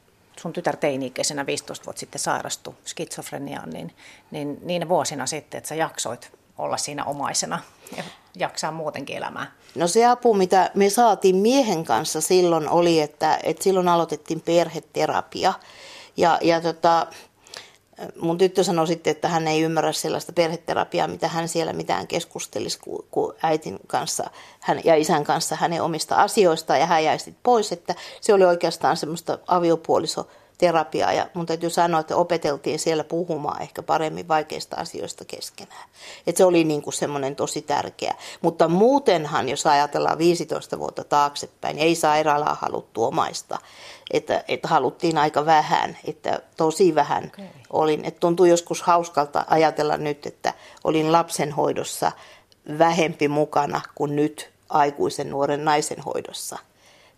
sun 0.40 0.52
tytär 0.52 0.76
teini-ikäisenä 0.76 1.46
15 1.46 1.84
vuotta 1.84 2.00
sitten 2.00 2.18
sairastui 2.18 2.74
skitsofreniaan, 2.84 3.70
niin, 3.70 3.94
niin 4.30 4.58
niinä 4.62 4.88
vuosina 4.88 5.26
sitten, 5.26 5.58
että 5.58 5.68
sä 5.68 5.74
jaksoit 5.74 6.30
olla 6.58 6.76
siinä 6.76 7.04
omaisena 7.04 7.58
ja 7.96 8.04
jaksaa 8.36 8.72
muutenkin 8.72 9.16
elämää? 9.16 9.52
No 9.74 9.88
se 9.88 10.06
apu, 10.06 10.34
mitä 10.34 10.70
me 10.74 10.90
saatiin 10.90 11.36
miehen 11.36 11.84
kanssa 11.84 12.20
silloin 12.20 12.68
oli, 12.68 13.00
että, 13.00 13.38
että 13.42 13.64
silloin 13.64 13.88
aloitettiin 13.88 14.40
perheterapia. 14.40 15.52
Ja, 16.16 16.38
ja 16.42 16.60
tota, 16.60 17.06
mun 18.20 18.38
tyttö 18.38 18.64
sanoi 18.64 18.86
sitten, 18.86 19.10
että 19.10 19.28
hän 19.28 19.48
ei 19.48 19.62
ymmärrä 19.62 19.92
sellaista 19.92 20.32
perheterapiaa, 20.32 21.08
mitä 21.08 21.28
hän 21.28 21.48
siellä 21.48 21.72
mitään 21.72 22.06
keskustelisi 22.06 22.78
kuin 23.10 23.36
äitin 23.42 23.78
kanssa 23.86 24.30
hän, 24.60 24.80
ja 24.84 24.94
isän 24.94 25.24
kanssa 25.24 25.56
hänen 25.56 25.82
omista 25.82 26.16
asioistaan 26.16 26.80
ja 26.80 26.86
hän 26.86 27.04
jäi 27.04 27.18
sitten 27.18 27.40
pois, 27.42 27.72
että 27.72 27.94
se 28.20 28.34
oli 28.34 28.44
oikeastaan 28.44 28.96
semmoista 28.96 29.38
aviopuoliso 29.46 30.28
terapiaa 30.58 31.12
ja 31.12 31.26
mun 31.34 31.46
täytyy 31.46 31.70
sanoa, 31.70 32.00
että 32.00 32.16
opeteltiin 32.16 32.78
siellä 32.78 33.04
puhumaan 33.04 33.62
ehkä 33.62 33.82
paremmin 33.82 34.28
vaikeista 34.28 34.76
asioista 34.76 35.24
keskenään. 35.24 35.88
Et 36.26 36.36
se 36.36 36.44
oli 36.44 36.64
niin 36.64 36.82
kuin 36.82 36.94
semmoinen 36.94 37.36
tosi 37.36 37.62
tärkeä. 37.62 38.14
Mutta 38.42 38.68
muutenhan, 38.68 39.48
jos 39.48 39.66
ajatellaan 39.66 40.18
15 40.18 40.78
vuotta 40.78 41.04
taaksepäin, 41.04 41.76
niin 41.76 41.86
ei 41.86 41.94
sairaalaa 41.94 42.58
haluttu 42.60 43.04
omaista. 43.04 43.58
Että, 44.10 44.44
että 44.48 44.68
haluttiin 44.68 45.18
aika 45.18 45.46
vähän, 45.46 45.98
että 46.04 46.40
tosi 46.56 46.94
vähän 46.94 47.24
okay. 47.24 47.44
olin. 47.70 48.04
Että 48.04 48.20
tuntuu 48.20 48.46
joskus 48.46 48.82
hauskalta 48.82 49.44
ajatella 49.48 49.96
nyt, 49.96 50.26
että 50.26 50.54
olin 50.84 51.12
lapsenhoidossa 51.12 52.12
vähempi 52.78 53.28
mukana 53.28 53.80
kuin 53.94 54.16
nyt 54.16 54.50
aikuisen 54.68 55.30
nuoren 55.30 55.64
naisen 55.64 56.00
hoidossa 56.00 56.58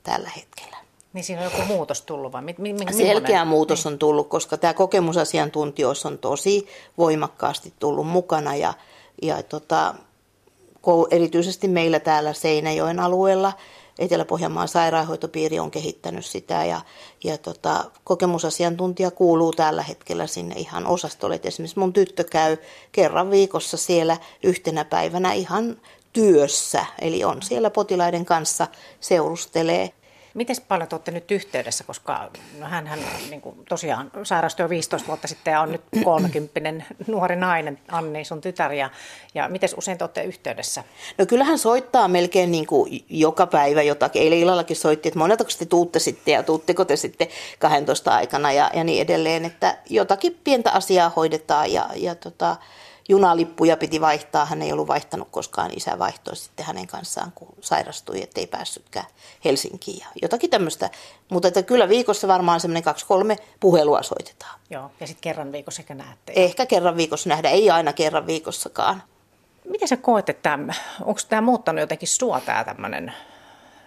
tällä 0.02 0.30
hetkellä. 0.36 0.79
Niin 1.12 1.24
siinä 1.24 1.42
on 1.42 1.52
joku 1.52 1.62
muutos 1.62 2.02
tullut 2.02 2.32
vai? 2.32 2.42
Mi- 2.42 2.54
mi- 2.58 2.76
Selkeä 2.92 3.44
muutos 3.44 3.84
niin. 3.84 3.92
on 3.92 3.98
tullut, 3.98 4.28
koska 4.28 4.56
tämä 4.56 4.74
kokemusasiantuntijoissa 4.74 6.08
on 6.08 6.18
tosi 6.18 6.66
voimakkaasti 6.98 7.72
tullut 7.78 8.06
mukana 8.06 8.56
ja, 8.56 8.74
ja 9.22 9.42
tota, 9.42 9.94
erityisesti 11.10 11.68
meillä 11.68 12.00
täällä 12.00 12.32
Seinäjoen 12.32 13.00
alueella 13.00 13.52
Etelä-Pohjanmaan 13.98 14.68
sairaanhoitopiiri 14.68 15.58
on 15.58 15.70
kehittänyt 15.70 16.26
sitä 16.26 16.64
ja, 16.64 16.80
ja 17.24 17.38
tota, 17.38 17.90
kokemusasiantuntija 18.04 19.10
kuuluu 19.10 19.52
tällä 19.52 19.82
hetkellä 19.82 20.26
sinne 20.26 20.54
ihan 20.58 20.86
osastolle. 20.86 21.34
Et 21.34 21.46
esimerkiksi 21.46 21.78
mun 21.78 21.92
tyttö 21.92 22.24
käy 22.24 22.56
kerran 22.92 23.30
viikossa 23.30 23.76
siellä 23.76 24.16
yhtenä 24.42 24.84
päivänä 24.84 25.32
ihan 25.32 25.80
työssä, 26.12 26.86
eli 27.00 27.24
on 27.24 27.42
siellä 27.42 27.70
potilaiden 27.70 28.24
kanssa, 28.24 28.66
seurustelee 29.00 29.92
Miten 30.34 30.56
paljon 30.68 30.88
te 30.88 30.94
olette 30.94 31.10
nyt 31.10 31.30
yhteydessä, 31.30 31.84
koska 31.84 32.30
no 32.58 32.66
hän, 32.66 32.90
niin 33.30 33.40
kuin 33.40 33.56
tosiaan 33.68 34.10
sairastui 34.22 34.64
jo 34.64 34.68
15 34.68 35.08
vuotta 35.08 35.28
sitten 35.28 35.52
ja 35.52 35.60
on 35.60 35.72
nyt 35.72 35.82
30 36.04 36.84
nuori 37.06 37.36
nainen, 37.36 37.78
Anni, 37.88 38.24
sun 38.24 38.40
tytär. 38.40 38.72
Ja, 38.72 38.90
ja 39.34 39.48
miten 39.48 39.68
usein 39.76 39.98
te 39.98 40.04
olette 40.04 40.22
yhteydessä? 40.22 40.84
No 41.18 41.26
kyllähän 41.26 41.58
soittaa 41.58 42.08
melkein 42.08 42.50
niin 42.50 42.66
kuin 42.66 43.04
joka 43.08 43.46
päivä 43.46 43.82
jotakin. 43.82 44.22
Eilen 44.22 44.38
illallakin 44.38 44.76
soitti, 44.76 45.08
että 45.08 45.18
moneltako 45.18 45.50
te 45.58 45.66
tuutte 45.66 45.98
sitten 45.98 46.34
ja 46.34 46.42
tuutteko 46.42 46.84
te 46.84 46.96
sitten 46.96 47.28
12 47.58 48.14
aikana 48.14 48.52
ja, 48.52 48.70
ja 48.74 48.84
niin 48.84 49.02
edelleen. 49.02 49.44
Että 49.44 49.78
jotakin 49.90 50.38
pientä 50.44 50.70
asiaa 50.72 51.12
hoidetaan 51.16 51.72
ja, 51.72 51.88
ja 51.96 52.14
tota, 52.14 52.56
junalippuja 53.10 53.76
piti 53.76 54.00
vaihtaa. 54.00 54.44
Hän 54.44 54.62
ei 54.62 54.72
ollut 54.72 54.88
vaihtanut 54.88 55.28
koskaan. 55.30 55.70
Isä 55.76 55.98
vaihtoi 55.98 56.36
sitten 56.36 56.66
hänen 56.66 56.86
kanssaan, 56.86 57.32
kun 57.34 57.48
sairastui, 57.60 58.22
ettei 58.22 58.46
päässytkään 58.46 59.06
Helsinkiin. 59.44 59.98
Ja 59.98 60.06
jotakin 60.22 60.50
tämmöistä. 60.50 60.90
Mutta 61.30 61.48
että 61.48 61.62
kyllä 61.62 61.88
viikossa 61.88 62.28
varmaan 62.28 62.60
semmoinen 62.60 62.82
kaksi-kolme 62.82 63.36
puhelua 63.60 64.02
soitetaan. 64.02 64.60
Joo, 64.70 64.90
ja 65.00 65.06
sitten 65.06 65.22
kerran 65.22 65.52
viikossa 65.52 65.82
ehkä 65.82 65.94
näette. 65.94 66.32
Ehkä 66.36 66.66
kerran 66.66 66.96
viikossa 66.96 67.28
nähdä, 67.28 67.50
ei 67.50 67.70
aina 67.70 67.92
kerran 67.92 68.26
viikossakaan. 68.26 69.02
Miten 69.68 69.88
sä 69.88 69.96
koet, 69.96 70.28
että 70.28 70.58
onko 71.04 71.20
tämä 71.28 71.42
muuttanut 71.42 71.80
jotenkin 71.80 72.08
sua 72.08 72.40
tämä 72.40 72.64
tämmöinen 72.64 73.14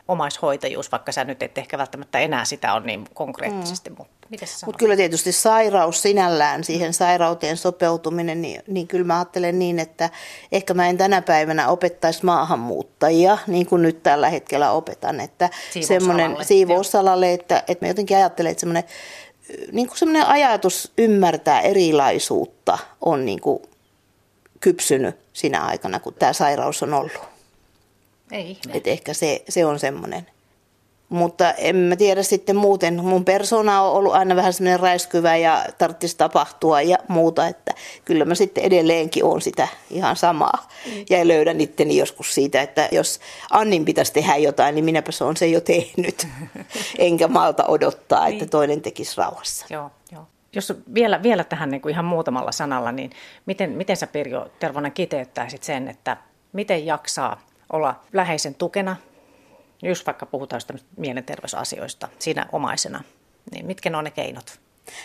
omaishoitajuus, 0.08 0.92
vaikka 0.92 1.12
sä 1.12 1.24
nyt 1.24 1.44
et 1.44 1.58
ehkä 1.58 1.78
välttämättä 1.78 2.20
enää 2.20 2.46
sitä 2.46 2.74
on 2.74 2.84
niin 2.84 3.08
konkreettisesti, 3.14 3.90
mm. 3.90 3.96
mutta 4.00 4.23
Mutta 4.66 4.80
kyllä 4.80 4.96
tietysti 4.96 5.32
sairaus 5.32 6.02
sinällään, 6.02 6.64
siihen 6.64 6.94
sairauteen 6.94 7.58
sopeutuminen, 7.58 8.42
niin, 8.42 8.62
niin 8.68 8.88
kyllä 8.88 9.06
mä 9.06 9.18
ajattelen 9.18 9.60
niin, 9.60 9.80
että 9.80 10.10
ehkä 10.52 10.74
mä 10.74 10.90
en 10.90 10.98
tänä 10.98 11.22
päivänä 11.22 11.68
opettaisi 11.68 12.26
maahanmuuttajia, 12.26 13.38
niin 13.48 13.66
kuin 13.66 13.82
nyt 13.82 14.04
tällä 14.04 14.30
hetkellä 14.30 14.72
opetan, 14.72 15.20
että 15.20 15.50
semmoinen 15.82 16.38
siivousalalle, 16.42 17.34
että, 17.34 17.64
että 17.68 17.86
mä 17.86 17.90
jotenkin 17.90 18.18
ajattelen, 18.18 18.52
että 18.52 18.60
semmoinen 18.60 18.84
niin 19.72 19.88
kuin 19.88 19.98
semmoinen 19.98 20.28
ajatus 20.28 20.92
ymmärtää 20.98 21.62
erilaisuutta 21.62 22.78
on 23.02 23.26
niin 23.26 23.42
kuin 23.42 23.62
kypsynyt 24.60 25.16
sinä 25.34 25.66
aikana, 25.66 26.00
kun 26.00 26.14
tämä 26.14 26.34
sairaus 26.34 26.84
on 26.84 26.94
ollut. 26.94 27.20
Ei 28.32 28.52
ihme. 28.52 28.78
Et 28.78 28.88
ehkä 28.88 29.14
se, 29.14 29.44
se 29.50 29.66
on 29.66 29.80
semmoinen. 29.80 30.28
Mutta 31.14 31.52
en 31.52 31.76
mä 31.76 31.96
tiedä 31.96 32.24
sitten 32.24 32.56
muuten. 32.56 33.04
Mun 33.04 33.26
persona 33.26 33.82
on 33.82 33.92
ollut 33.92 34.14
aina 34.14 34.36
vähän 34.36 34.54
semmoinen 34.54 34.80
räiskyvä 34.80 35.38
ja 35.38 35.66
tarvitsisi 35.78 36.18
tapahtua 36.18 36.82
ja 36.82 36.98
muuta. 37.08 37.48
Että 37.48 37.74
kyllä 38.06 38.26
mä 38.26 38.36
sitten 38.36 38.64
edelleenkin 38.64 39.24
on 39.24 39.42
sitä 39.42 39.68
ihan 39.90 40.16
samaa. 40.16 40.70
Mm. 40.86 40.92
Ja 41.10 41.28
löydän 41.28 41.62
itteni 41.62 41.98
joskus 41.98 42.34
siitä, 42.34 42.62
että 42.62 42.90
jos 42.92 43.20
Annin 43.50 43.86
pitäisi 43.86 44.14
tehdä 44.14 44.36
jotain, 44.36 44.76
niin 44.76 44.86
minäpä 44.86 45.12
se 45.12 45.24
on 45.24 45.38
se 45.38 45.48
jo 45.48 45.62
tehnyt. 45.62 46.28
Enkä 46.98 47.28
malta 47.28 47.66
odottaa, 47.68 48.28
että 48.28 48.44
niin. 48.44 48.50
toinen 48.50 48.82
tekisi 48.82 49.18
rauhassa. 49.18 49.66
Joo, 49.70 49.92
joo. 50.12 50.28
Jos 50.56 50.74
vielä, 50.94 51.24
vielä 51.24 51.44
tähän 51.44 51.72
niin 51.72 51.82
kuin 51.82 51.92
ihan 51.92 52.06
muutamalla 52.06 52.52
sanalla, 52.52 52.92
niin 52.92 53.12
miten, 53.46 53.70
miten 53.70 53.98
sä 53.98 54.08
Pirjo 54.08 54.48
Tervonen 54.60 54.92
kiteyttäisit 54.92 55.64
sen, 55.64 55.88
että 55.88 56.18
miten 56.54 56.86
jaksaa 56.86 57.42
olla 57.74 57.96
läheisen 58.14 58.56
tukena, 58.56 58.96
jos 59.84 60.06
vaikka 60.06 60.26
puhutaan 60.26 60.62
mielenterveysasioista 60.98 62.10
siinä 62.20 62.46
omaisena, 62.52 63.04
niin 63.52 63.66
mitkä 63.66 63.90
ne 63.90 63.98
on 63.98 64.04
ne 64.04 64.12
keinot? 64.12 64.60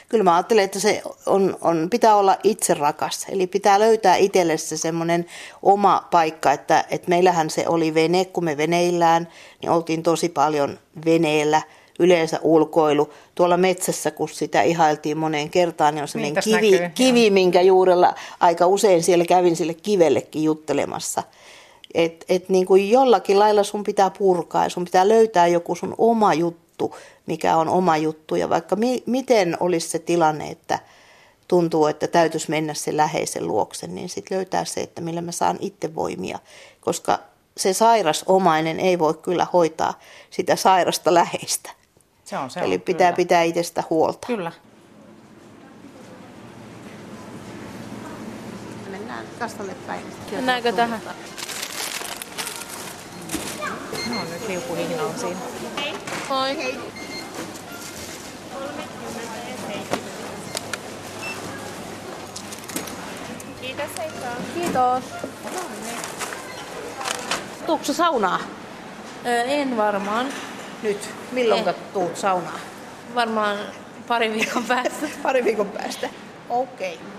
Kyllä 0.09 0.25
mä 0.25 0.35
ajattelen, 0.35 0.65
että 0.65 0.81
se 0.81 1.03
on, 1.27 1.57
on, 1.61 1.91
pitää 1.91 2.17
olla 2.17 2.37
itse 2.43 2.75
rakas. 2.75 3.27
Eli 3.29 3.47
pitää 3.47 3.81
löytää 3.81 4.17
itselle 4.17 4.57
se 4.57 4.77
semmoinen 4.77 5.27
oma 5.63 6.09
paikka, 6.11 6.53
että, 6.53 6.85
että 6.91 7.09
meillähän 7.09 7.51
se 7.51 7.69
oli 7.69 7.95
vene, 7.95 8.25
kun 8.25 8.45
me 8.45 8.57
veneillään, 8.57 9.29
niin 9.63 9.71
oltiin 9.71 10.03
tosi 10.03 10.29
paljon 10.29 10.79
veneellä, 11.05 11.63
yleensä 11.99 12.39
ulkoilu. 12.43 13.13
Tuolla 13.35 13.57
metsässä, 13.57 14.11
kun 14.11 14.29
sitä 14.29 14.63
ihailtiin 14.63 15.19
moneen 15.19 15.51
kertaan, 15.51 15.95
niin 15.95 16.03
on 16.03 16.09
sellainen 16.09 16.43
kivi, 16.45 16.91
kivi, 16.95 17.31
minkä 17.31 17.61
juurella 17.61 18.15
aika 18.41 18.67
usein 18.67 19.03
siellä 19.03 19.25
kävin 19.25 19.57
sille 19.57 19.75
kivellekin 19.75 20.45
juttelemassa– 20.45 21.23
että 21.95 22.27
et 22.29 22.49
niin 22.49 22.67
kuin 22.67 22.91
jollakin 22.91 23.39
lailla 23.39 23.63
sun 23.63 23.85
pitää 23.85 24.11
purkaa 24.11 24.65
ja 24.65 24.71
sun 24.71 24.85
pitää 24.85 25.09
löytää 25.09 25.47
joku 25.47 25.75
sun 25.75 25.95
oma 25.99 26.35
juttu, 26.35 26.97
mikä 27.27 27.57
on 27.57 27.69
oma 27.69 27.97
juttu. 27.97 28.37
Ja 28.37 28.49
vaikka 28.49 28.77
mi- 28.77 29.03
miten 29.07 29.57
olisi 29.61 29.89
se 29.89 29.99
tilanne, 29.99 30.51
että 30.51 30.79
tuntuu, 31.49 31.87
että 31.87 32.07
täytyisi 32.07 32.51
mennä 32.51 32.75
sen 32.75 32.97
läheisen 32.97 33.47
luokse, 33.47 33.87
niin 33.87 34.09
sitten 34.09 34.37
löytää 34.37 34.65
se, 34.65 34.81
että 34.81 35.01
millä 35.01 35.21
mä 35.23 35.33
saan 35.33 35.57
itse 35.61 35.95
voimia. 35.95 36.39
Koska 36.81 37.19
se 37.57 37.73
sairas 37.73 38.25
omainen 38.27 38.81
ei 38.81 38.99
voi 38.99 39.15
kyllä 39.15 39.47
hoitaa 39.53 39.99
sitä 40.31 40.57
sairasta 40.57 41.15
läheistä. 41.15 41.71
Se 42.25 42.39
on, 42.39 42.51
se 42.51 42.61
Eli 42.61 42.75
on, 42.75 42.81
pitää 42.81 43.13
kyllä. 43.13 43.17
pitää 43.17 43.43
itsestä 43.43 43.85
huolta. 43.91 44.27
Kyllä. 44.27 44.53
Mennään 48.91 49.25
kastalle 49.39 49.75
päin. 49.87 50.03
Mennäänkö 50.33 50.73
tähän? 50.73 51.01
Nyt 54.33 54.49
liukuhihnalla 54.49 55.15
siinä. 55.19 55.41
Moi. 56.29 56.57
Hei. 56.57 56.79
Kiitos 63.61 63.87
Heikka. 63.99 64.27
Kiitos. 64.55 65.05
Tuukko 67.67 67.93
saunaa? 67.93 68.41
Ö, 69.27 69.43
en 69.43 69.77
varmaan. 69.77 70.27
Nyt. 70.83 71.11
Milloin 71.33 71.65
tuut 71.93 72.17
saunaa? 72.17 72.59
Varmaan 73.15 73.59
pari 74.09 74.33
viikon 74.33 74.65
päästä. 74.65 75.07
Pari 75.23 75.45
viikon 75.45 75.71
päästä. 75.71 76.09
Okei. 76.49 76.95
Okay. 76.95 77.18